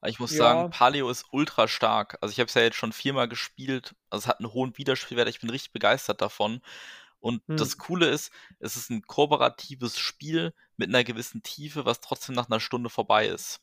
[0.00, 0.38] Aber ich muss Ja.
[0.38, 2.18] sagen, Paleo ist ultra stark.
[2.20, 3.94] Also ich habe es ja jetzt schon viermal gespielt.
[4.10, 5.28] Also es hat einen hohen Wiederspielwert.
[5.28, 6.60] Ich bin richtig begeistert davon.
[7.20, 7.56] Und Hm.
[7.56, 12.48] das Coole ist, es ist ein kooperatives Spiel mit einer gewissen Tiefe, was trotzdem nach
[12.48, 13.60] einer Stunde vorbei ist.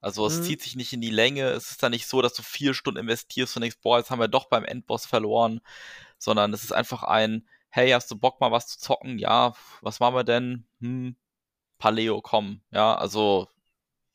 [0.00, 0.42] Also es mhm.
[0.44, 1.48] zieht sich nicht in die Länge.
[1.48, 4.20] Es ist dann nicht so, dass du vier Stunden investierst und denkst, boah, jetzt haben
[4.20, 5.60] wir doch beim Endboss verloren.
[6.18, 9.18] Sondern es ist einfach ein, hey, hast du Bock mal was zu zocken?
[9.18, 10.66] Ja, was machen wir denn?
[10.80, 11.16] Hm,
[11.78, 12.62] Paleo, komm.
[12.70, 13.48] Ja, also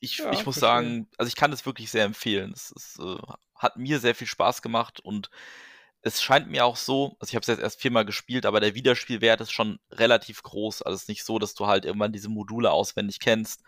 [0.02, 2.52] ich, ja, ich muss sagen, also ich kann es wirklich sehr empfehlen.
[2.52, 3.18] Es, es äh,
[3.54, 5.30] hat mir sehr viel Spaß gemacht und
[6.00, 8.74] es scheint mir auch so, also ich habe es jetzt erst viermal gespielt, aber der
[8.74, 10.82] Wiederspielwert ist schon relativ groß.
[10.82, 13.62] Also es ist nicht so, dass du halt irgendwann diese Module auswendig kennst.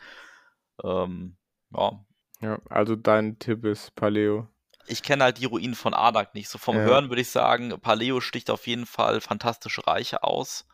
[0.82, 1.36] Ähm,
[1.72, 2.04] ja.
[2.40, 4.48] Ja, also dein Tipp ist Paleo.
[4.88, 6.48] Ich kenne halt die Ruinen von Ardak nicht.
[6.48, 6.82] So vom ja.
[6.82, 10.66] Hören würde ich sagen, Paleo sticht auf jeden Fall fantastische Reiche aus.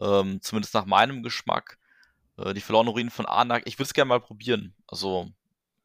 [0.00, 1.78] Ähm, zumindest nach meinem Geschmack.
[2.38, 4.74] Äh, die verlorenen Ruinen von Arnak, ich würde es gerne mal probieren.
[4.86, 5.30] Also,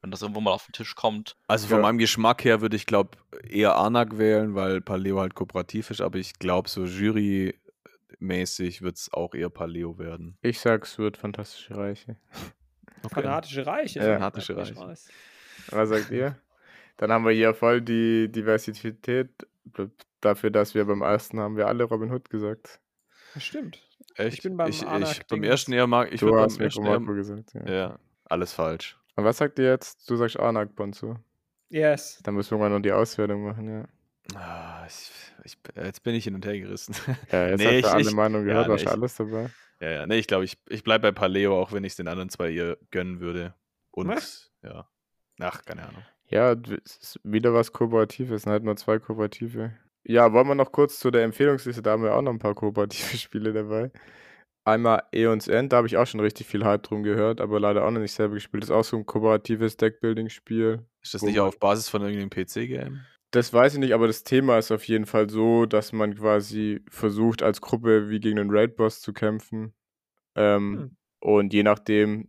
[0.01, 1.35] wenn das irgendwo mal auf den Tisch kommt.
[1.47, 1.81] Also von ja.
[1.83, 6.17] meinem Geschmack her würde ich, glaube eher Arnak wählen, weil Paleo halt kooperativ ist, aber
[6.17, 10.37] ich glaube, so Jury-mäßig wird es auch eher Paleo werden.
[10.41, 12.17] Ich sag, es wird Fantastische Reiche.
[13.03, 13.21] Okay.
[13.21, 13.99] Fanatische Reiche.
[13.99, 14.13] Ja.
[14.13, 14.75] Fanatische Reiche.
[15.69, 16.35] Was sagt ihr?
[16.97, 19.29] Dann haben wir hier voll die Diversität.
[20.19, 22.79] Dafür, dass wir beim ersten haben wir alle Robin Hood gesagt.
[23.35, 23.86] Das stimmt.
[24.15, 24.37] Echt?
[24.37, 26.19] Ich bin beim, ich, ich, beim ersten eher mag ich.
[26.19, 27.53] Du hast mir Marco gesagt.
[27.53, 27.71] Ja.
[27.71, 28.97] ja, alles falsch.
[29.15, 30.09] Und was sagt ihr jetzt?
[30.09, 31.17] Du sagst Anak, Bonzo.
[31.69, 32.19] Yes.
[32.23, 33.85] Dann müssen wir mal noch die Auswertung machen, ja.
[34.35, 35.11] Ah, ich,
[35.43, 36.95] ich, jetzt bin ich hin und her gerissen.
[37.31, 39.49] Ja, jetzt nee, hast du alle Meinungen gehört, ja, war schon alles dabei.
[39.79, 42.07] Ja, ja, nee, ich glaube, ich, ich bleibe bei Paleo, auch wenn ich es den
[42.07, 43.53] anderen zwei ihr gönnen würde.
[43.91, 44.51] Und, Was?
[44.63, 44.87] ja.
[45.39, 46.03] Ach, keine Ahnung.
[46.29, 49.73] Ja, es ist wieder was Kooperatives, dann halt nur zwei Kooperative.
[50.09, 52.55] Ja, wollen wir noch kurz zu der Empfehlungsliste, da haben wir auch noch ein paar
[52.55, 53.91] kooperative Spiele dabei.
[54.63, 57.85] Einmal Eons End, da habe ich auch schon richtig viel Hype drum gehört, aber leider
[57.85, 58.63] auch noch nicht selber gespielt.
[58.63, 60.85] Das ist auch so ein kooperatives Deckbuilding-Spiel.
[61.01, 63.01] Ist das nicht auf Basis von irgendeinem PC-Game?
[63.31, 66.81] Das weiß ich nicht, aber das Thema ist auf jeden Fall so, dass man quasi
[66.89, 69.73] versucht, als Gruppe wie gegen einen Raid-Boss zu kämpfen.
[70.35, 70.97] Ähm, hm.
[71.19, 72.27] Und je nachdem,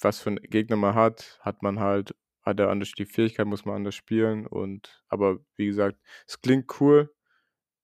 [0.00, 3.64] was für einen Gegner man hat, hat man halt, hat er anders die Fähigkeit, muss
[3.64, 4.46] man anders spielen.
[4.46, 7.14] Und aber wie gesagt, es klingt cool.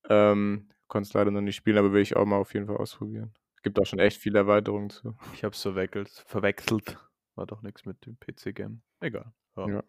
[0.08, 2.78] Ähm, Konnte es leider noch nicht spielen, aber will ich auch mal auf jeden Fall
[2.78, 3.34] ausprobieren.
[3.56, 5.16] Es gibt auch schon echt viele Erweiterungen zu.
[5.34, 6.08] Ich habe es verwechselt.
[6.26, 6.96] verwechselt.
[7.34, 8.80] War doch nichts mit dem PC-Game.
[9.00, 9.32] Egal.
[9.56, 9.68] Ja.
[9.68, 9.84] ja.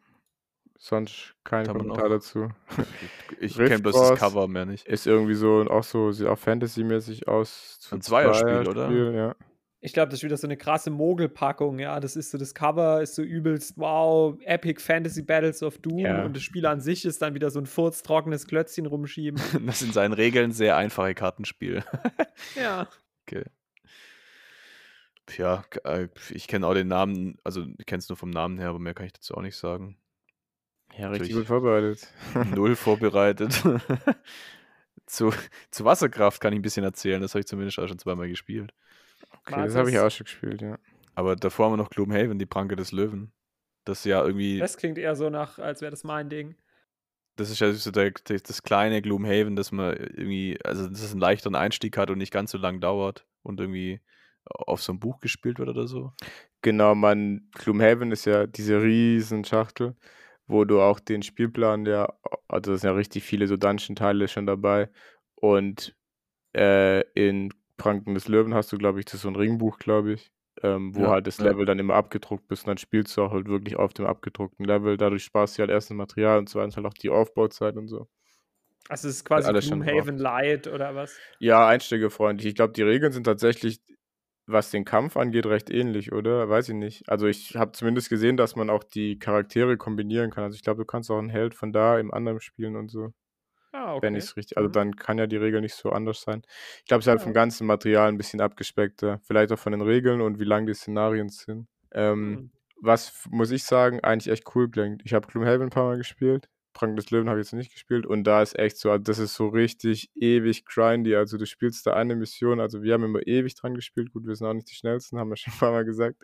[0.77, 2.49] Sonst kein Kann Kommentar dazu.
[3.41, 4.85] Ich, ich kenne bloß das Cover mehr nicht.
[4.85, 7.87] Ist irgendwie so auch so, sieht auch Fantasy-mäßig aus.
[7.91, 8.91] Ein Zweierspiel, oder?
[8.91, 9.35] Ja.
[9.81, 11.99] Ich glaube, das ist wieder so eine krasse Mogelpackung, ja.
[12.01, 16.25] Das ist so, das Cover ist so übelst, wow, Epic Fantasy Battles of Doom ja.
[16.25, 19.41] und das Spiel an sich ist dann wieder so ein furztrockenes Klötzchen rumschieben.
[19.65, 21.83] das in seinen Regeln sehr einfache Kartenspiel.
[22.55, 22.89] ja.
[23.25, 23.45] Okay.
[25.37, 28.69] Ja, äh, ich kenne auch den Namen, also ich kenne es nur vom Namen her,
[28.69, 29.97] aber mehr kann ich dazu auch nicht sagen.
[30.97, 32.11] Ja, richtig gut vorbereitet.
[32.55, 33.63] Null vorbereitet.
[35.05, 35.31] zu,
[35.71, 38.73] zu Wasserkraft kann ich ein bisschen erzählen, das habe ich zumindest auch schon zweimal gespielt.
[39.45, 40.77] Okay, das habe ich auch schon gespielt, ja.
[41.15, 43.31] Aber davor haben wir noch Gloomhaven, die Pranke des Löwen.
[43.85, 44.59] Das ist ja irgendwie.
[44.59, 46.55] Das klingt eher so nach, als wäre das mein Ding.
[47.35, 51.21] Das ist ja so der, das kleine Gloomhaven, dass man irgendwie, also dass es einen
[51.21, 54.01] leichteren Einstieg hat und nicht ganz so lang dauert und irgendwie
[54.45, 56.13] auf so ein Buch gespielt wird oder so.
[56.61, 59.95] Genau, man, Gloomhaven ist ja diese riesen Schachtel,
[60.47, 64.45] wo du auch den Spielplan, der, also es sind ja richtig viele so Dungeon-Teile schon
[64.45, 64.89] dabei.
[65.35, 65.95] Und
[66.53, 70.13] äh, in Pranken des Löwen hast du, glaube ich, das ist so ein Ringbuch, glaube
[70.13, 71.65] ich, ähm, wo ja, halt das Level ja.
[71.65, 74.97] dann immer abgedruckt bist und dann spielst du auch halt wirklich auf dem abgedruckten Level.
[74.97, 78.07] Dadurch sparst du halt erstens Material und zweitens halt auch die Aufbauzeit und so.
[78.89, 81.15] Also es ist quasi Gloomhaven Light oder was?
[81.39, 82.49] Ja, einsteigerfreundlich.
[82.49, 83.81] Ich glaube, die Regeln sind tatsächlich,
[84.47, 86.49] was den Kampf angeht, recht ähnlich, oder?
[86.49, 87.07] Weiß ich nicht.
[87.07, 90.43] Also ich habe zumindest gesehen, dass man auch die Charaktere kombinieren kann.
[90.43, 93.13] Also ich glaube, du kannst auch einen Held von da im anderen spielen und so.
[93.71, 94.07] Ah, okay.
[94.07, 94.57] Wenn ich es richtig.
[94.57, 94.73] Also mhm.
[94.73, 96.41] dann kann ja die Regel nicht so anders sein.
[96.79, 97.23] Ich glaube, es ist halt ja.
[97.25, 99.19] vom ganzen Material ein bisschen abgespeckter.
[99.23, 101.67] Vielleicht auch von den Regeln und wie lang die Szenarien sind.
[101.91, 102.51] Ähm, mhm.
[102.81, 105.01] Was muss ich sagen, eigentlich echt cool klingt.
[105.05, 106.49] Ich habe Gloomhaven ein paar Mal gespielt.
[106.73, 109.19] Prank des Löwen habe ich jetzt nicht gespielt und da ist echt so, also das
[109.19, 111.15] ist so richtig ewig grindy.
[111.15, 114.13] Also du spielst da eine Mission, also wir haben immer ewig dran gespielt.
[114.13, 116.21] Gut, wir sind auch nicht die schnellsten, haben wir schon ein paar Mal gesagt.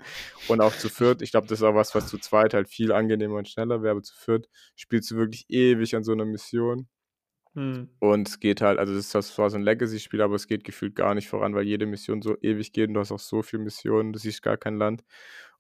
[0.47, 2.91] Und auch zu viert, ich glaube, das ist auch was, was zu zweit halt viel
[2.91, 6.87] angenehmer und schneller wäre, aber zu viert spielst du wirklich ewig an so einer Mission.
[7.55, 7.89] Hm.
[7.99, 10.63] Und es geht halt, also das, ist, das war so ein Legacy-Spiel, aber es geht
[10.63, 13.41] gefühlt gar nicht voran, weil jede Mission so ewig geht und du hast auch so
[13.41, 15.03] viele Missionen, du siehst gar kein Land.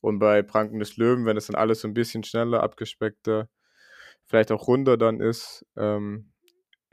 [0.01, 3.49] Und bei Pranken des Löwen, wenn es dann alles so ein bisschen schneller, abgespeckter,
[4.25, 6.31] vielleicht auch runder dann ist, ähm,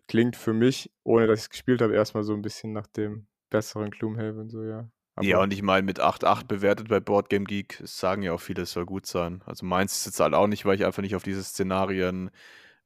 [0.06, 3.26] klingt für mich, ohne dass ich es gespielt habe, erstmal so ein bisschen nach dem
[3.50, 4.88] besseren Gloomhaven, so ja.
[5.14, 8.62] Aber ja, und ich meine, mit 8,8 bewertet bei Boardgame Geek, sagen ja auch viele,
[8.62, 9.42] es soll gut sein.
[9.44, 12.30] Also meins ist jetzt halt auch nicht, weil ich einfach nicht auf diese Szenarien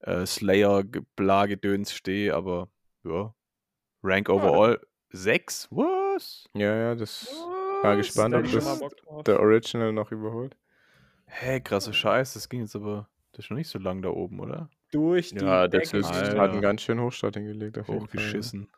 [0.01, 0.85] äh, Slayer,
[1.17, 2.69] bla, Gedöns stehe, aber
[3.05, 3.35] ja.
[4.03, 4.87] Rank overall ja.
[5.11, 5.69] 6?
[5.71, 6.47] Was?
[6.55, 7.83] Ja, ja, das Was?
[7.83, 10.57] war gespannt, ob das der Original noch überholt.
[11.27, 14.11] Hä, hey, krasse Scheiße, das ging jetzt aber, das ist noch nicht so lang da
[14.11, 14.71] oben, oder?
[14.93, 16.03] Durch die Ja, der Decke.
[16.03, 17.77] Hat einen ganz schönen Hochstart hingelegt.
[17.77, 18.01] Fall.
[18.01, 18.69] Hochgeschissen.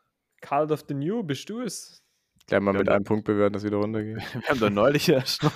[0.41, 2.03] Cult of the New, bist du es?
[2.49, 4.17] Gleich mal Ja, mit einem Punkt bewerten, dass wieder runtergeht.
[4.35, 5.53] Wir haben da neulich erst noch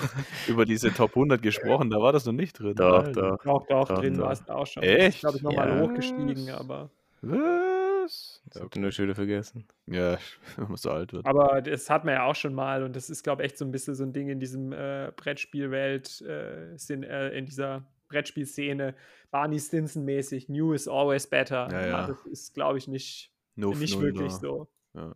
[0.47, 2.75] über diese Top 100 gesprochen, da war das noch nicht drin.
[2.77, 3.39] Doch, Alter.
[3.39, 3.43] doch.
[3.45, 4.83] Doch, doch, Doch, drin war es auch schon.
[4.83, 5.21] Echt?
[5.21, 5.81] glaube ich, nochmal Ja.
[5.83, 6.91] hochgestiegen, aber.
[7.23, 8.43] Was?
[8.53, 9.65] Das habt ihr nur wieder vergessen.
[9.87, 10.19] Ja,
[10.57, 11.25] wenn man so alt wird.
[11.25, 13.65] Aber das hat man ja auch schon mal und das ist, glaube ich, echt so
[13.65, 18.95] ein bisschen so ein Ding in diesem äh, Brettspielwelt, äh, sind, äh, in dieser Brettspielszene,
[19.31, 21.69] Barney Stinson-mäßig, New is always better.
[21.73, 22.07] Ja, ja.
[22.07, 24.39] das ist, glaube ich, nicht, No nicht wirklich da.
[24.39, 24.69] so.
[24.95, 25.15] Ja.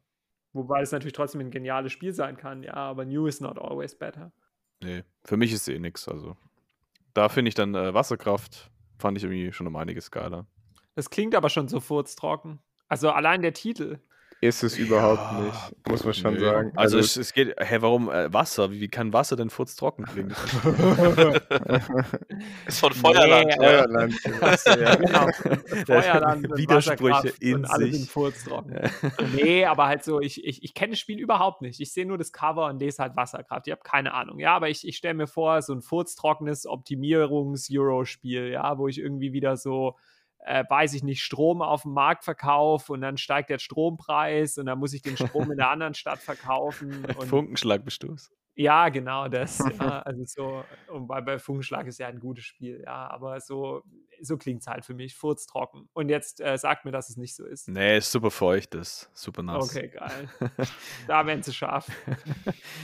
[0.56, 3.94] Wobei es natürlich trotzdem ein geniales Spiel sein kann, ja, aber New is not always
[3.94, 4.32] better.
[4.82, 6.08] Nee, für mich ist eh nix.
[6.08, 6.36] Also,
[7.12, 10.46] da finde ich dann äh, Wasserkraft, fand ich irgendwie schon um einiges geiler.
[10.94, 12.58] Das klingt aber schon so furztrocken.
[12.88, 13.98] Also allein der Titel.
[14.42, 16.40] Ist es überhaupt Ja, nicht, muss man schon Nö.
[16.40, 16.72] sagen.
[16.76, 18.70] Also, es, es geht, hä, warum äh, Wasser?
[18.70, 20.30] Wie, wie kann Wasser denn furztrocken klingen?
[22.66, 23.46] Ist von Feuerland.
[23.46, 23.84] Nee, ja.
[23.86, 24.14] Feuerland.
[24.66, 25.26] Ja, genau.
[25.86, 27.96] Feuerland Widersprüche in und alle sich.
[27.96, 28.78] sind furztrocken.
[29.34, 31.80] Nee, aber halt so, ich, ich, ich kenne das Spiel überhaupt nicht.
[31.80, 33.66] Ich sehe nur das Cover und lese halt Wasserkraft.
[33.66, 34.38] Ich habe keine Ahnung.
[34.38, 39.32] Ja, aber ich, ich stelle mir vor, so ein furztrockenes Optimierungs-Euro-Spiel, ja, wo ich irgendwie
[39.32, 39.96] wieder so,
[40.46, 44.66] äh, weiß ich nicht, Strom auf dem Markt verkaufe und dann steigt der Strompreis und
[44.66, 47.04] dann muss ich den Strom in der anderen Stadt verkaufen.
[47.18, 48.30] Und Funkenschlag bestoß.
[48.56, 49.58] Ja, genau das.
[49.76, 53.82] Ja, also so, und bei, bei Funkenschlag ist ja ein gutes Spiel, ja, aber so,
[54.22, 55.88] so klingt es halt für mich, furztrocken.
[55.92, 57.68] Und jetzt äh, sagt mir, dass es nicht so ist.
[57.68, 59.70] Nee, ist super feucht, ist super nass.
[59.70, 60.28] Okay, geil.
[61.06, 61.88] Da werden sie scharf.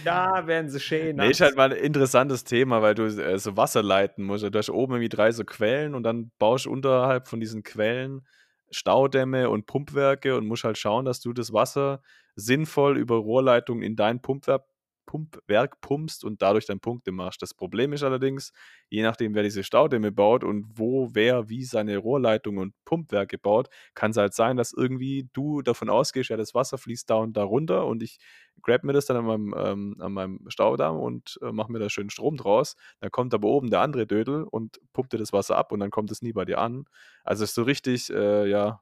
[0.04, 1.16] Da werden sie schön.
[1.16, 4.44] Nee, ist halt mal ein interessantes Thema, weil du äh, so Wasser leiten musst.
[4.44, 8.26] Du hast oben irgendwie drei so Quellen und dann baust du unterhalb von diesen Quellen
[8.70, 12.02] Staudämme und Pumpwerke und musst halt schauen, dass du das Wasser
[12.34, 14.64] sinnvoll über Rohrleitungen in dein Pumpwerk,
[15.12, 17.42] Pumpwerk pumpst und dadurch dann Punkte machst.
[17.42, 18.52] Das Problem ist allerdings,
[18.88, 23.68] je nachdem, wer diese Staudämme baut und wo, wer, wie seine Rohrleitungen und Pumpwerke baut,
[23.94, 27.36] kann es halt sein, dass irgendwie du davon ausgehst, ja, das Wasser fließt da und
[27.36, 28.18] da runter und ich
[28.62, 31.90] grab mir das dann an meinem, ähm, an meinem Staudamm und äh, mache mir da
[31.90, 32.76] schön Strom draus.
[33.00, 35.90] Dann kommt aber oben der andere Dödel und pumpt dir das Wasser ab und dann
[35.90, 36.84] kommt es nie bei dir an.
[37.24, 38.80] Also ist so richtig, äh, ja,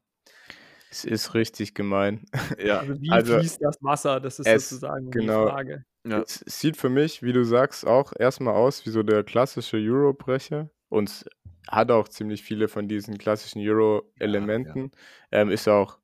[0.91, 2.25] Es ist richtig gemein.
[2.57, 4.21] ja, Also wie fließt das Wasser?
[4.21, 5.21] Das ist es- sozusagen genau.
[5.21, 5.85] die Frage.
[6.05, 6.23] Ja.
[6.23, 10.71] Es sieht für mich, wie du sagst, auch erstmal aus wie so der klassische Euro-Brecher.
[10.89, 11.25] Und es
[11.69, 14.93] hat auch ziemlich viele von diesen klassischen Euro-Elementen.
[15.31, 15.99] Ähm, ist auch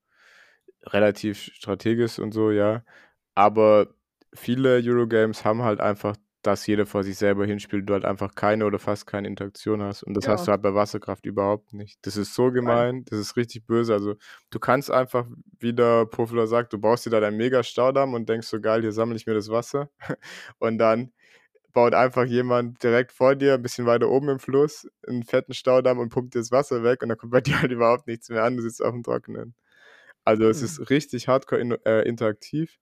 [0.84, 2.84] relativ strategisch und so, ja.
[3.34, 3.88] Aber
[4.34, 8.66] viele Eurogames haben halt einfach, dass jeder vor sich selber hinspielt, du halt einfach keine
[8.66, 10.02] oder fast keine Interaktion hast.
[10.02, 10.28] Und das Ja.
[10.28, 11.98] hast du halt bei Wasserkraft überhaupt nicht.
[12.02, 13.92] Das ist so gemein, das ist richtig böse.
[13.94, 14.14] Also
[14.50, 15.26] du kannst einfach,
[15.58, 18.92] wie der Profiler sagt, du baust dir da deinen Mega-Staudamm und denkst so geil, hier
[18.92, 19.90] sammle ich mir das Wasser.
[20.58, 21.12] Und dann
[21.72, 25.98] baut einfach jemand direkt vor dir, ein bisschen weiter oben im Fluss, einen fetten Staudamm
[25.98, 28.44] und pumpt dir das Wasser weg und dann kommt bei dir halt überhaupt nichts mehr
[28.44, 29.54] an, du sitzt auf dem Trockenen.
[30.24, 30.66] Also es Hm.
[30.80, 32.78] ist richtig hardcore in, äh, interaktiv.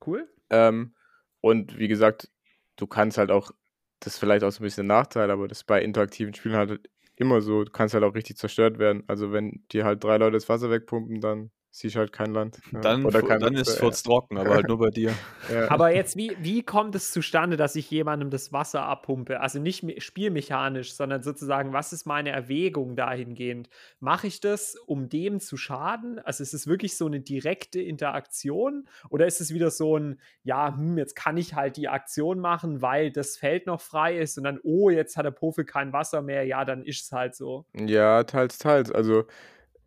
[0.00, 0.28] Cool.
[0.50, 0.94] Ähm,
[1.40, 2.30] und wie gesagt,
[2.78, 3.52] du kannst halt auch,
[4.00, 6.56] das ist vielleicht auch so ein bisschen ein Nachteil, aber das ist bei interaktiven Spielen
[6.56, 9.04] halt immer so, du kannst halt auch richtig zerstört werden.
[9.08, 12.58] Also wenn dir halt drei Leute das Wasser wegpumpen, dann siehst halt kein Land.
[12.72, 12.80] ja.
[12.80, 15.14] Dann, Oder kein dann Wasser, ist es trocken, aber halt nur bei dir.
[15.52, 15.70] ja.
[15.70, 19.40] Aber jetzt, wie, wie kommt es zustande, dass ich jemandem das Wasser abpumpe?
[19.40, 23.68] Also nicht me- spielmechanisch, sondern sozusagen, was ist meine Erwägung dahingehend?
[24.00, 26.18] Mache ich das, um dem zu schaden?
[26.20, 28.88] Also ist es wirklich so eine direkte Interaktion?
[29.10, 32.82] Oder ist es wieder so ein, ja, hm, jetzt kann ich halt die Aktion machen,
[32.82, 36.22] weil das Feld noch frei ist und dann, oh, jetzt hat der Profi kein Wasser
[36.22, 37.66] mehr, ja, dann ist es halt so.
[37.74, 38.90] Ja, teils, teils.
[38.90, 39.24] Also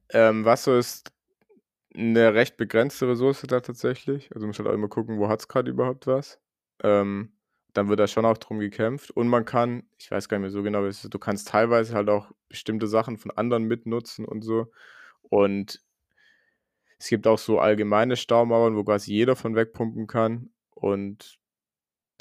[0.10, 1.12] ähm, Wasser ist
[1.96, 4.30] eine recht begrenzte Ressource da tatsächlich.
[4.34, 6.40] Also man muss halt auch immer gucken, wo hat es gerade überhaupt was.
[6.84, 7.34] Ähm,
[7.74, 9.12] dann wird da schon auch drum gekämpft.
[9.12, 12.32] Und man kann, ich weiß gar nicht mehr so genau, du kannst teilweise halt auch
[12.50, 14.72] bestimmte Sachen von anderen mitnutzen und so.
[15.24, 15.82] Und
[16.98, 20.52] es gibt auch so allgemeine Staumauern, wo quasi jeder von wegpumpen kann.
[20.76, 21.40] Und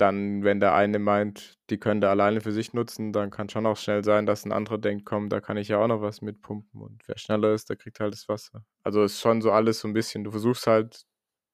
[0.01, 3.67] dann, wenn der eine meint, die können da alleine für sich nutzen, dann kann schon
[3.67, 6.23] auch schnell sein, dass ein anderer denkt, komm, da kann ich ja auch noch was
[6.23, 6.81] mitpumpen.
[6.81, 8.65] Und wer schneller ist, der kriegt halt das Wasser.
[8.83, 11.05] Also ist schon so alles so ein bisschen, du versuchst halt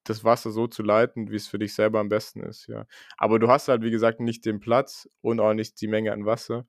[0.05, 2.87] das Wasser so zu leiten, wie es für dich selber am besten ist, ja.
[3.17, 6.27] Aber du hast halt, wie gesagt, nicht den Platz und auch nicht die Menge an
[6.27, 6.67] Wasser,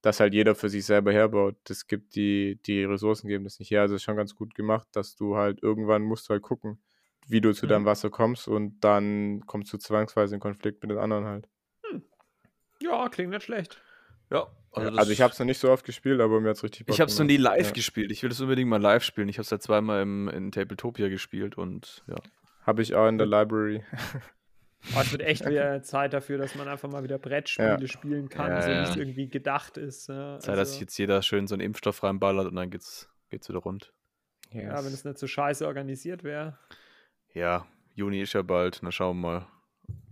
[0.00, 1.56] dass halt jeder für sich selber herbaut.
[1.64, 3.82] Das gibt die, die Ressourcen geben das nicht her.
[3.82, 6.80] Also ist schon ganz gut gemacht, dass du halt irgendwann musst du halt gucken,
[7.28, 7.70] wie du zu Mhm.
[7.70, 11.48] deinem Wasser kommst und dann kommst du zwangsweise in Konflikt mit den anderen halt.
[12.80, 13.82] Ja, klingt nicht schlecht.
[14.30, 16.62] Ja, Also, also ich habe es noch nicht so oft gespielt, aber mir hat es
[16.62, 17.72] richtig Bock Ich habe es noch nie live Ja.
[17.72, 18.12] gespielt.
[18.12, 19.28] Ich will es unbedingt mal live spielen.
[19.28, 22.16] Ich habe es ja zweimal im, in Tabletopia gespielt und ja.
[22.64, 23.82] Habe ich auch in der Library.
[24.92, 27.86] Aber es wird echt wieder Zeit dafür, dass man einfach mal wieder Brettspiele Ja.
[27.88, 28.82] spielen kann, Ja, so wie ja.
[28.84, 30.08] es irgendwie gedacht ist.
[30.08, 33.08] Ja, Zeit, dass sich also, jetzt jeder schön so einen Impfstoff reinballert und dann geht's,
[33.30, 33.92] geht's wieder rund.
[34.52, 36.58] ja, wenn es nicht so scheiße organisiert wäre.
[37.38, 39.46] Ja, Juni ist ja bald, na schauen wir mal.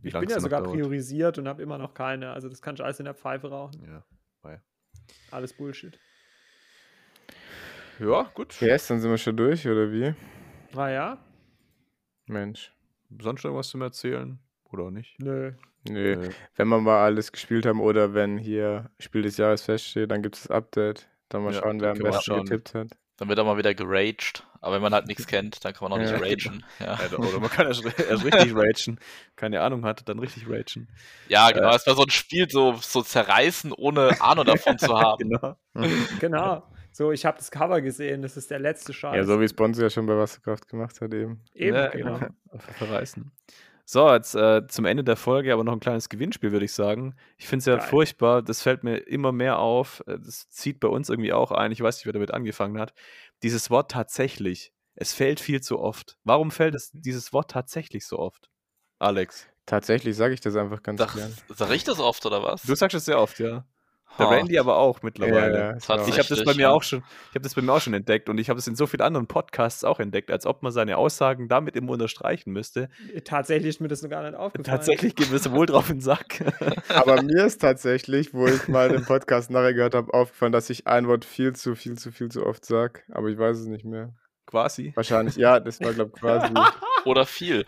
[0.00, 2.32] Wie Ich bin ja sogar priorisiert und habe immer noch keine.
[2.32, 3.82] Also das kann ich alles in der Pfeife rauchen.
[3.84, 4.04] Ja.
[5.30, 5.98] Alles Bullshit.
[7.98, 8.60] ja, gut.
[8.60, 10.14] Yes, dann sind wir schon durch, oder wie?
[10.72, 11.18] Naja,
[12.26, 12.72] Mensch.
[13.20, 14.38] Sonst noch was zum Erzählen?
[14.72, 15.18] Oder nicht?
[15.20, 15.52] nö.
[15.88, 16.12] Nö.
[16.14, 20.22] Äh, Wenn wir mal alles gespielt haben oder wenn hier Spiel des Jahres feststeht, dann
[20.22, 21.08] gibt es das Update.
[21.28, 22.88] Dann mal Ja, schauen, wer am besten getippt hat.
[23.18, 24.44] Dann wird auch mal wieder geraged.
[24.60, 26.18] Aber wenn man halt nichts kennt, dann kann man auch Ja.
[26.18, 26.64] nicht ragen.
[26.80, 28.98] Ja, Oder, oder man kann erst, erst richtig ragen.
[29.36, 30.88] Keine Ahnung hat, dann richtig ragen.
[31.28, 31.74] ja genau.
[31.74, 35.18] Es war so ein Spiel, so, so zerreißen, ohne Ahnung davon zu haben.
[35.30, 35.56] Genau.
[36.20, 36.62] Genau.
[36.92, 38.22] So, ich habe das Cover gesehen.
[38.22, 39.14] Das ist der letzte Scheiß.
[39.16, 41.42] Ja, so wie Sponsor ja schon bei Wasserkraft gemacht hat eben.
[41.52, 42.14] Eben, Ja, genau.
[42.50, 43.30] Einfach verreißen.
[43.88, 47.14] So, jetzt äh, zum Ende der Folge aber noch ein kleines Gewinnspiel, würde ich sagen.
[47.38, 47.86] Ich finde es ja Geil.
[47.86, 50.02] furchtbar, das fällt mir immer mehr auf.
[50.08, 51.70] äh, Das zieht bei uns irgendwie auch ein.
[51.70, 52.94] Ich weiß nicht, wer damit angefangen hat.
[53.44, 54.72] Dieses Wort tatsächlich.
[54.96, 56.18] Es fällt viel zu oft.
[56.24, 58.50] Warum fällt es dieses Wort tatsächlich so oft?
[58.98, 59.46] Alex.
[59.66, 61.36] Tatsächlich sage ich das einfach ganz Sag, gern.
[61.54, 62.62] sag ich das oft, oder was?
[62.62, 63.66] Du sagst es sehr oft, ja.
[64.18, 64.30] Der.
[64.30, 65.58] Randy aber auch mittlerweile.
[65.58, 66.70] Ja, Ich habe das bei mir ja.
[66.70, 68.74] auch schon, ich habe das bei mir auch schon entdeckt und ich habe es in
[68.74, 72.88] so vielen anderen Podcasts auch entdeckt, als ob man seine Aussagen damit immer unterstreichen müsste.
[73.24, 74.64] Tatsächlich ist mir das noch gar nicht aufgefallen.
[74.64, 76.40] Tatsächlich gehen wir so wohl drauf in den Sack.
[76.88, 80.86] Aber mir ist tatsächlich, wo ich mal den Podcast nachher gehört habe, aufgefallen, dass ich
[80.86, 83.00] ein Wort viel zu, viel zu, viel zu oft sage.
[83.12, 84.14] Aber ich weiß es nicht mehr.
[84.46, 84.92] Quasi.
[84.94, 86.54] Wahrscheinlich, ja, das war, glaube ich, quasi.
[87.04, 87.66] Oder viel.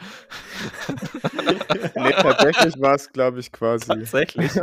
[1.94, 3.86] nee, tatsächlich war es, glaube ich, quasi.
[3.86, 4.52] Tatsächlich.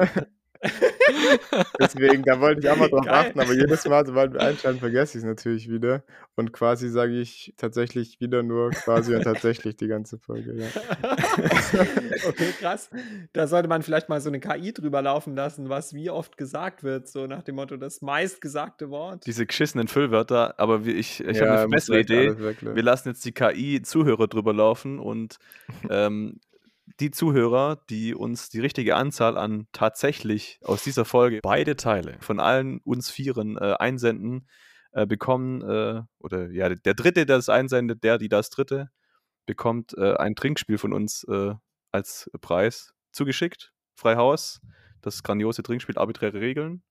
[1.80, 3.14] Deswegen, da wollte ich auch mal drauf Geil.
[3.14, 6.04] achten, aber jedes Mal, sobald wir einschalten, vergesse ich es natürlich wieder.
[6.36, 10.54] Und quasi sage ich tatsächlich wieder nur quasi und tatsächlich die ganze Folge.
[10.54, 10.68] Ja.
[12.28, 12.90] okay, krass.
[13.34, 16.84] Da sollte man vielleicht mal so eine KI drüber laufen lassen, was wie oft gesagt
[16.84, 19.26] wird, so nach dem Motto das meistgesagte Wort.
[19.26, 22.36] Diese geschissenen Füllwörter, aber wie ich, ich Ja, habe eine bessere Idee.
[22.38, 25.38] Wir lassen jetzt die KI-Zuhörer drüber laufen und
[25.90, 26.40] ähm,
[27.00, 32.40] die Zuhörer, die uns die richtige Anzahl an tatsächlich aus dieser Folge beide Teile von
[32.40, 34.48] allen uns Vieren äh, einsenden,
[34.92, 38.90] äh, bekommen, äh, oder ja, der Dritte, der das einsendet, der, die das Dritte,
[39.46, 41.54] bekommt äh, ein Trinkspiel von uns äh,
[41.92, 43.74] als Preis zugeschickt.
[43.96, 44.62] Frei Haus,
[45.02, 46.84] das grandiose Trinkspiel Arbiträre Regeln.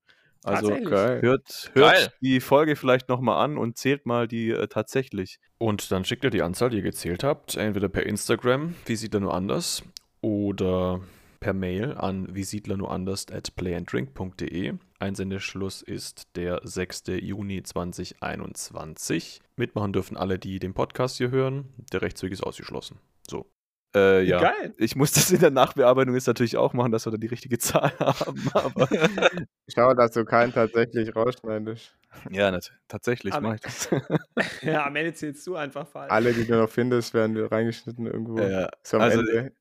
[0.45, 0.77] Also.
[0.77, 2.13] Hört, hört Geil.
[2.21, 5.41] die Folge vielleicht nochmal an und zählt mal die äh, tatsächlich.
[5.59, 9.15] Und dann schickt ihr die Anzahl, die ihr gezählt habt, entweder per Instagram, wie sieht
[9.15, 9.83] er nur anders,
[10.21, 11.01] oder
[11.41, 14.75] per Mail an visiedlernuranderst at playandrink.de.
[14.99, 17.05] Einsendeschluss ist der 6.
[17.21, 19.41] Juni 2021.
[19.57, 21.73] Mitmachen dürfen alle, die den Podcast hier hören.
[21.93, 22.99] Der Rechtsweg ist ausgeschlossen.
[23.29, 23.47] So.
[23.95, 24.41] Äh, ja.
[24.41, 24.75] Geil.
[24.77, 27.59] Ich muss das in der Nachbearbeitung jetzt natürlich auch machen, dass wir da die richtige
[27.59, 28.51] Zahl haben.
[28.53, 28.89] Aber
[29.73, 31.95] Schau, dass du keinen tatsächlich rausschneidest.
[32.31, 33.89] ja, nat- tatsächlich mache ich das.
[34.63, 36.11] Ja, am Ende zählst du einfach falsch.
[36.11, 38.41] Alle, die du noch findest, werden reingeschnitten irgendwo.
[38.41, 39.53] Ja, also- Ende.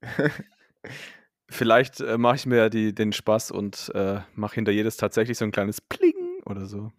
[1.50, 5.38] Vielleicht äh, mache ich mir ja die, den Spaß und äh, mache hinter jedes tatsächlich
[5.38, 6.92] so ein kleines Pling oder so.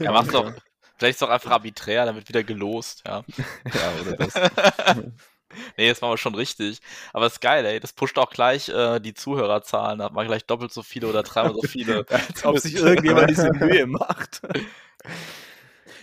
[0.00, 0.52] Ja, mach's doch.
[0.98, 3.24] Vielleicht ist doch einfach arbiträr, dann wird wieder gelost, ja.
[3.72, 4.34] Ja, oder das.
[5.76, 6.80] nee, das machen wir schon richtig.
[7.12, 7.80] Aber ist geil, ey.
[7.80, 9.98] Das pusht auch gleich äh, die Zuhörerzahlen.
[9.98, 12.06] Da hat man gleich doppelt so viele oder dreimal so viele.
[12.08, 14.42] Als ob sich irgendjemand diese Mühe macht.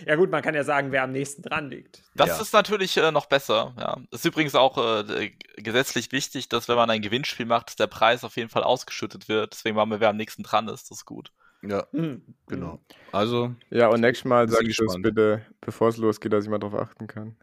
[0.06, 2.02] Ja, gut, man kann ja sagen, wer am nächsten dran liegt.
[2.14, 2.40] Das Ja.
[2.40, 3.74] ist natürlich äh, noch besser.
[3.78, 3.98] Ja.
[4.10, 7.86] Ist übrigens auch äh, d- gesetzlich wichtig, dass wenn man ein Gewinnspiel macht, dass der
[7.86, 9.52] Preis auf jeden Fall ausgeschüttet wird.
[9.52, 10.90] Deswegen machen wir, wer am nächsten dran ist.
[10.90, 11.30] Das ist gut.
[11.62, 12.22] Ja, Hm.
[12.48, 12.80] genau.
[13.12, 15.02] Also, Ja, und nächstes Mal du es gespannt.
[15.04, 17.36] bitte, bevor es losgeht, dass ich mal drauf achten kann.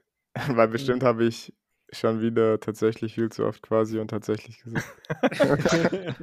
[0.48, 1.54] Weil bestimmt habe ich
[1.92, 4.86] schon wieder tatsächlich viel zu oft quasi und tatsächlich gesagt.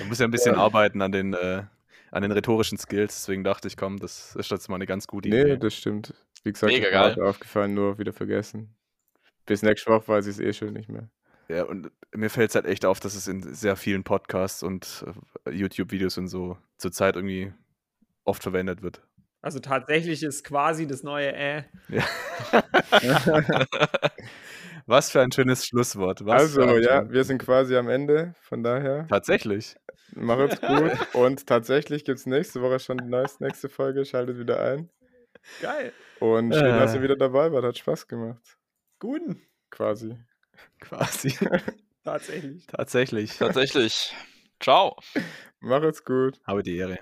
[0.00, 1.62] man muss ja ein bisschen arbeiten an den, äh,
[2.10, 3.14] an den rhetorischen Skills.
[3.16, 5.56] Deswegen dachte ich, komm, das ist jetzt mal eine ganz gute Nee, Idee.
[5.56, 6.14] das stimmt.
[6.42, 7.20] Wie gesagt, Mega geil.
[7.22, 8.74] aufgefallen, nur wieder vergessen.
[9.46, 11.08] Bis nächste Woche weiß ich es eh schon nicht mehr.
[11.48, 15.04] Ja, und mir fällt es halt echt auf, dass es in sehr vielen Podcasts und
[15.46, 17.52] äh, YouTube-Videos und so zurzeit irgendwie
[18.24, 19.02] oft verwendet wird.
[19.44, 21.62] Also tatsächlich ist quasi das neue Äh.
[24.86, 26.24] Was für ein schönes Schlusswort.
[26.24, 28.34] Was also, ja, schön- wir sind quasi am Ende.
[28.40, 29.76] Von daher, Tatsächlich.
[30.14, 31.14] macht's gut.
[31.14, 34.04] und tatsächlich gibt es nächste Woche schon die neueste, nächste Folge.
[34.04, 34.90] Schaltet wieder ein.
[35.60, 35.92] Geil.
[36.20, 36.78] Und schön, Äh.
[36.78, 37.64] dass ihr wieder dabei wart.
[37.64, 38.42] Hat Spaß gemacht.
[38.98, 39.42] Guten.
[39.70, 40.16] Quasi.
[40.80, 41.36] Quasi.
[42.04, 42.66] Tatsächlich.
[42.66, 43.36] Tatsächlich.
[43.38, 44.14] Tatsächlich.
[44.60, 44.96] Ciao.
[45.60, 46.40] Macht's gut.
[46.46, 46.98] Habe die Ehre.